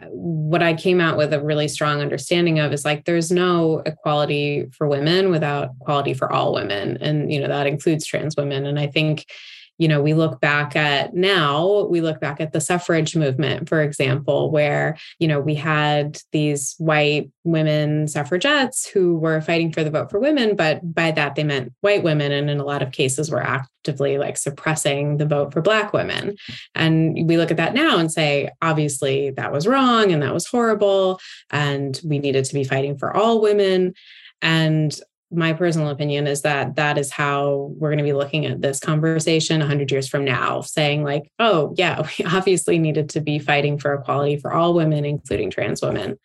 what 0.08 0.62
I 0.62 0.74
came 0.74 1.00
out 1.00 1.16
with 1.16 1.32
a 1.32 1.42
really 1.42 1.68
strong 1.68 2.00
understanding 2.00 2.58
of 2.58 2.72
is 2.72 2.84
like 2.84 3.04
there's 3.04 3.30
no 3.30 3.82
equality 3.84 4.66
for 4.72 4.88
women 4.88 5.30
without 5.30 5.70
equality 5.80 6.14
for 6.14 6.32
all 6.32 6.54
women. 6.54 6.96
And, 7.00 7.32
you 7.32 7.40
know, 7.40 7.48
that 7.48 7.66
includes 7.66 8.06
trans 8.06 8.36
women. 8.36 8.66
And 8.66 8.78
I 8.78 8.86
think 8.86 9.26
you 9.80 9.88
know, 9.88 10.02
we 10.02 10.12
look 10.12 10.42
back 10.42 10.76
at 10.76 11.14
now, 11.14 11.84
we 11.86 12.02
look 12.02 12.20
back 12.20 12.38
at 12.38 12.52
the 12.52 12.60
suffrage 12.60 13.16
movement, 13.16 13.66
for 13.66 13.80
example, 13.80 14.50
where, 14.50 14.98
you 15.18 15.26
know, 15.26 15.40
we 15.40 15.54
had 15.54 16.20
these 16.32 16.74
white 16.76 17.30
women 17.44 18.06
suffragettes 18.06 18.86
who 18.86 19.16
were 19.16 19.40
fighting 19.40 19.72
for 19.72 19.82
the 19.82 19.90
vote 19.90 20.10
for 20.10 20.20
women, 20.20 20.54
but 20.54 20.94
by 20.94 21.10
that 21.12 21.34
they 21.34 21.44
meant 21.44 21.72
white 21.80 22.02
women. 22.02 22.30
And 22.30 22.50
in 22.50 22.60
a 22.60 22.64
lot 22.64 22.82
of 22.82 22.92
cases 22.92 23.30
were 23.30 23.42
actively 23.42 24.18
like 24.18 24.36
suppressing 24.36 25.16
the 25.16 25.24
vote 25.24 25.50
for 25.50 25.62
Black 25.62 25.94
women. 25.94 26.36
And 26.74 27.26
we 27.26 27.38
look 27.38 27.50
at 27.50 27.56
that 27.56 27.72
now 27.72 27.96
and 27.96 28.12
say, 28.12 28.50
obviously, 28.60 29.30
that 29.30 29.50
was 29.50 29.66
wrong 29.66 30.12
and 30.12 30.22
that 30.22 30.34
was 30.34 30.46
horrible. 30.46 31.18
And 31.48 31.98
we 32.04 32.18
needed 32.18 32.44
to 32.44 32.52
be 32.52 32.64
fighting 32.64 32.98
for 32.98 33.16
all 33.16 33.40
women. 33.40 33.94
And 34.42 34.98
my 35.32 35.52
personal 35.52 35.88
opinion 35.88 36.26
is 36.26 36.42
that 36.42 36.74
that 36.74 36.98
is 36.98 37.10
how 37.10 37.72
we're 37.78 37.90
going 37.90 37.98
to 37.98 38.04
be 38.04 38.12
looking 38.12 38.46
at 38.46 38.60
this 38.60 38.80
conversation 38.80 39.60
100 39.60 39.90
years 39.90 40.08
from 40.08 40.24
now 40.24 40.60
saying 40.60 41.04
like 41.04 41.30
oh 41.38 41.74
yeah 41.76 42.02
we 42.18 42.24
obviously 42.24 42.78
needed 42.78 43.08
to 43.10 43.20
be 43.20 43.38
fighting 43.38 43.78
for 43.78 43.94
equality 43.94 44.36
for 44.36 44.52
all 44.52 44.74
women 44.74 45.04
including 45.04 45.50
trans 45.50 45.82
women. 45.82 46.18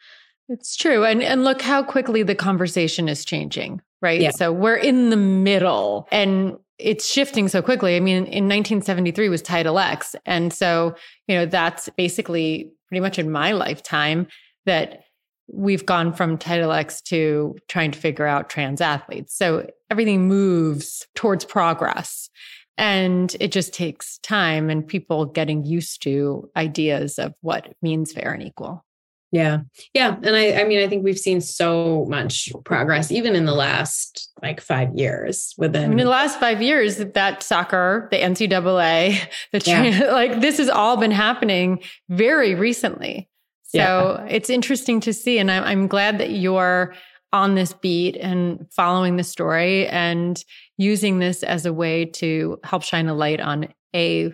It's 0.50 0.76
true 0.76 1.06
and 1.06 1.22
and 1.22 1.44
look 1.44 1.62
how 1.62 1.84
quickly 1.84 2.24
the 2.24 2.36
conversation 2.36 3.08
is 3.08 3.24
changing 3.26 3.82
right? 4.02 4.22
Yeah. 4.22 4.32
so 4.32 4.52
we're 4.52 4.76
in 4.76 5.10
the 5.10 5.18
middle 5.18 6.08
and 6.12 6.58
it's 6.78 7.10
shifting 7.10 7.48
so 7.48 7.62
quickly. 7.62 7.96
I 7.96 8.00
mean 8.00 8.26
in 8.26 8.46
1973 8.46 9.30
was 9.30 9.42
title 9.42 9.80
x 9.80 10.16
and 10.26 10.52
so 10.52 10.96
you 11.28 11.36
know 11.36 11.46
that's 11.46 11.90
basically 11.90 12.72
pretty 12.88 13.02
much 13.02 13.20
in 13.20 13.32
my 13.32 13.52
lifetime 13.52 14.28
that 14.66 15.05
we've 15.48 15.86
gone 15.86 16.14
from 16.14 16.38
Title 16.38 16.72
X 16.72 17.02
to 17.02 17.56
trying 17.68 17.92
to 17.92 18.00
figure 18.00 18.26
out 18.26 18.50
trans 18.50 18.82
athletes. 18.82 19.36
So 19.36 19.68
everything 19.90 20.28
moves 20.28 21.08
towards 21.16 21.46
progress. 21.46 22.30
And 22.78 23.36
it 23.40 23.52
just 23.52 23.74
takes 23.74 24.18
time 24.20 24.70
and 24.70 24.86
people 24.86 25.26
getting 25.26 25.64
used 25.64 26.02
to 26.04 26.50
ideas 26.58 27.18
of 27.18 27.34
what 27.42 27.74
means 27.82 28.12
fair 28.12 28.34
and 28.34 28.44
equal. 28.44 28.84
Yeah. 29.32 29.60
Yeah. 29.94 30.16
And 30.24 30.36
I, 30.36 30.62
I 30.62 30.64
mean, 30.64 30.80
I 30.80 30.88
think 30.88 31.04
we've 31.04 31.18
seen 31.18 31.42
so 31.42 32.06
much 32.08 32.50
progress, 32.64 33.12
even 33.12 33.36
in 33.36 33.46
the 33.46 33.54
last 33.54 34.32
like 34.42 34.62
five 34.62 34.96
years 34.96 35.54
within. 35.58 35.84
I 35.84 35.88
mean, 35.88 36.00
in 36.00 36.06
the 36.06 36.12
last 36.12 36.40
five 36.40 36.62
years, 36.62 36.98
that 36.98 37.44
soccer, 37.44 38.08
the 38.12 38.18
NCAA, 38.18 39.20
the 39.52 39.62
yeah. 39.66 40.10
like 40.12 40.40
this 40.40 40.58
has 40.58 40.70
all 40.70 40.96
been 40.96 41.12
happening 41.12 41.82
very 42.08 42.56
recently. 42.56 43.30
So 43.76 44.20
yeah. 44.20 44.26
it's 44.30 44.50
interesting 44.50 45.00
to 45.02 45.14
see. 45.14 45.38
And 45.40 45.52
I'm, 45.52 45.64
I'm 45.64 45.88
glad 45.88 46.18
that 46.20 46.32
you're 46.32 46.94
on 47.34 47.56
this 47.56 47.74
beat 47.74 48.16
and 48.16 48.66
following 48.72 49.18
the 49.18 49.24
story 49.24 49.88
and 49.88 50.44
using 50.78 51.20
this 51.20 51.44
as 51.44 51.66
a 51.66 51.74
way 51.74 52.06
to 52.06 52.58
help 52.64 52.82
shine 52.84 53.08
a 53.08 53.14
light 53.14 53.42
on 53.42 53.68
a 53.94 54.34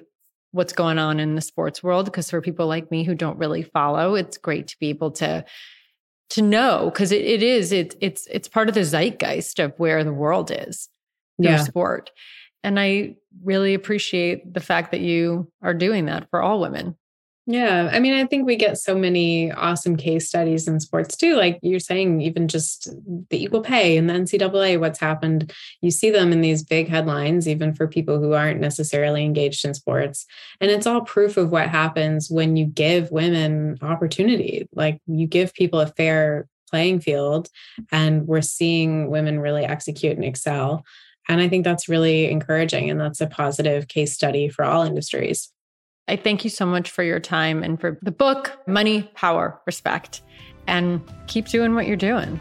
what's 0.51 0.73
going 0.73 0.99
on 0.99 1.19
in 1.19 1.35
the 1.35 1.41
sports 1.41 1.81
world 1.81 2.05
because 2.05 2.29
for 2.29 2.41
people 2.41 2.67
like 2.67 2.91
me 2.91 3.03
who 3.03 3.15
don't 3.15 3.37
really 3.37 3.63
follow 3.63 4.15
it's 4.15 4.37
great 4.37 4.67
to 4.67 4.75
be 4.79 4.89
able 4.89 5.09
to 5.09 5.43
to 6.29 6.41
know 6.41 6.91
because 6.93 7.11
it, 7.11 7.23
it 7.25 7.41
is 7.41 7.71
it, 7.71 7.95
it's 8.01 8.27
it's 8.29 8.47
part 8.47 8.67
of 8.69 8.75
the 8.75 8.83
zeitgeist 8.83 9.59
of 9.59 9.73
where 9.77 10.03
the 10.03 10.13
world 10.13 10.51
is 10.51 10.89
Yeah. 11.39 11.63
sport 11.63 12.11
and 12.63 12.79
i 12.79 13.15
really 13.43 13.73
appreciate 13.73 14.53
the 14.53 14.59
fact 14.59 14.91
that 14.91 15.01
you 15.01 15.49
are 15.63 15.73
doing 15.73 16.05
that 16.05 16.29
for 16.29 16.41
all 16.41 16.59
women 16.59 16.95
Yeah. 17.47 17.89
I 17.91 17.99
mean, 17.99 18.13
I 18.13 18.25
think 18.27 18.45
we 18.45 18.55
get 18.55 18.77
so 18.77 18.95
many 18.95 19.51
awesome 19.51 19.97
case 19.97 20.27
studies 20.27 20.67
in 20.67 20.79
sports 20.79 21.17
too. 21.17 21.35
Like 21.35 21.59
you're 21.63 21.79
saying, 21.79 22.21
even 22.21 22.47
just 22.47 22.87
the 23.29 23.43
equal 23.43 23.61
pay 23.61 23.97
and 23.97 24.07
the 24.07 24.13
NCAA, 24.13 24.79
what's 24.79 24.99
happened. 24.99 25.51
You 25.81 25.89
see 25.89 26.11
them 26.11 26.31
in 26.31 26.41
these 26.41 26.63
big 26.63 26.87
headlines, 26.87 27.47
even 27.47 27.73
for 27.73 27.87
people 27.87 28.19
who 28.19 28.33
aren't 28.33 28.61
necessarily 28.61 29.25
engaged 29.25 29.65
in 29.65 29.73
sports. 29.73 30.27
And 30.59 30.69
it's 30.69 30.85
all 30.85 31.01
proof 31.01 31.35
of 31.35 31.51
what 31.51 31.67
happens 31.67 32.29
when 32.29 32.57
you 32.57 32.65
give 32.65 33.11
women 33.11 33.79
opportunity. 33.81 34.69
Like 34.73 34.99
you 35.07 35.25
give 35.25 35.53
people 35.53 35.79
a 35.79 35.87
fair 35.87 36.47
playing 36.69 37.01
field, 37.01 37.49
and 37.91 38.27
we're 38.27 38.41
seeing 38.41 39.09
women 39.09 39.39
really 39.39 39.65
execute 39.65 40.15
and 40.15 40.23
excel. 40.23 40.85
And 41.27 41.41
I 41.41 41.49
think 41.49 41.65
that's 41.65 41.89
really 41.89 42.29
encouraging. 42.29 42.89
And 42.89 43.01
that's 43.01 43.19
a 43.19 43.27
positive 43.27 43.87
case 43.87 44.13
study 44.13 44.47
for 44.47 44.63
all 44.63 44.83
industries. 44.83 45.51
I 46.11 46.17
thank 46.17 46.43
you 46.43 46.49
so 46.49 46.65
much 46.65 46.91
for 46.91 47.03
your 47.03 47.21
time 47.21 47.63
and 47.63 47.79
for 47.79 47.97
the 48.01 48.11
book, 48.11 48.59
Money, 48.67 49.03
Power, 49.15 49.61
Respect. 49.65 50.21
And 50.67 51.01
keep 51.27 51.47
doing 51.47 51.73
what 51.73 51.87
you're 51.87 51.95
doing. 51.95 52.37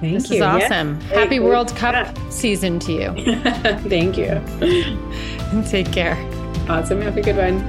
Thank 0.00 0.14
this 0.14 0.30
you. 0.30 0.36
is 0.36 0.42
awesome. 0.42 0.98
Great, 1.00 1.10
Happy. 1.12 1.38
World 1.38 1.68
Cup 1.76 1.92
Yeah. 1.94 2.28
season 2.30 2.78
to 2.80 2.92
you. 2.92 3.12
Thank 3.90 4.16
you. 4.16 4.24
And 4.26 5.66
take 5.70 5.92
care. 5.92 6.16
Awesome. 6.68 7.02
Have 7.02 7.18
a 7.18 7.20
good 7.20 7.36
one. 7.36 7.60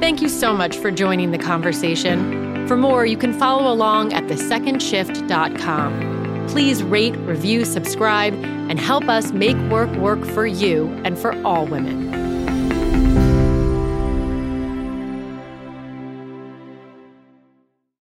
Thank 0.00 0.20
you 0.20 0.28
so 0.28 0.52
much 0.52 0.76
for 0.76 0.90
joining 0.90 1.30
the 1.30 1.38
conversation. 1.38 2.66
For 2.68 2.76
more, 2.76 3.06
you 3.06 3.16
can 3.16 3.32
follow 3.32 3.72
along 3.72 4.12
at 4.12 4.24
thesecondshift.com. 4.24 6.13
Please 6.54 6.84
rate, 6.84 7.16
review, 7.16 7.64
subscribe, 7.64 8.32
and 8.32 8.78
help 8.78 9.08
us 9.08 9.32
make 9.32 9.56
work 9.72 9.90
work 9.96 10.24
for 10.24 10.46
you 10.46 10.86
and 11.04 11.18
for 11.18 11.34
all 11.44 11.66
women. 11.66 12.03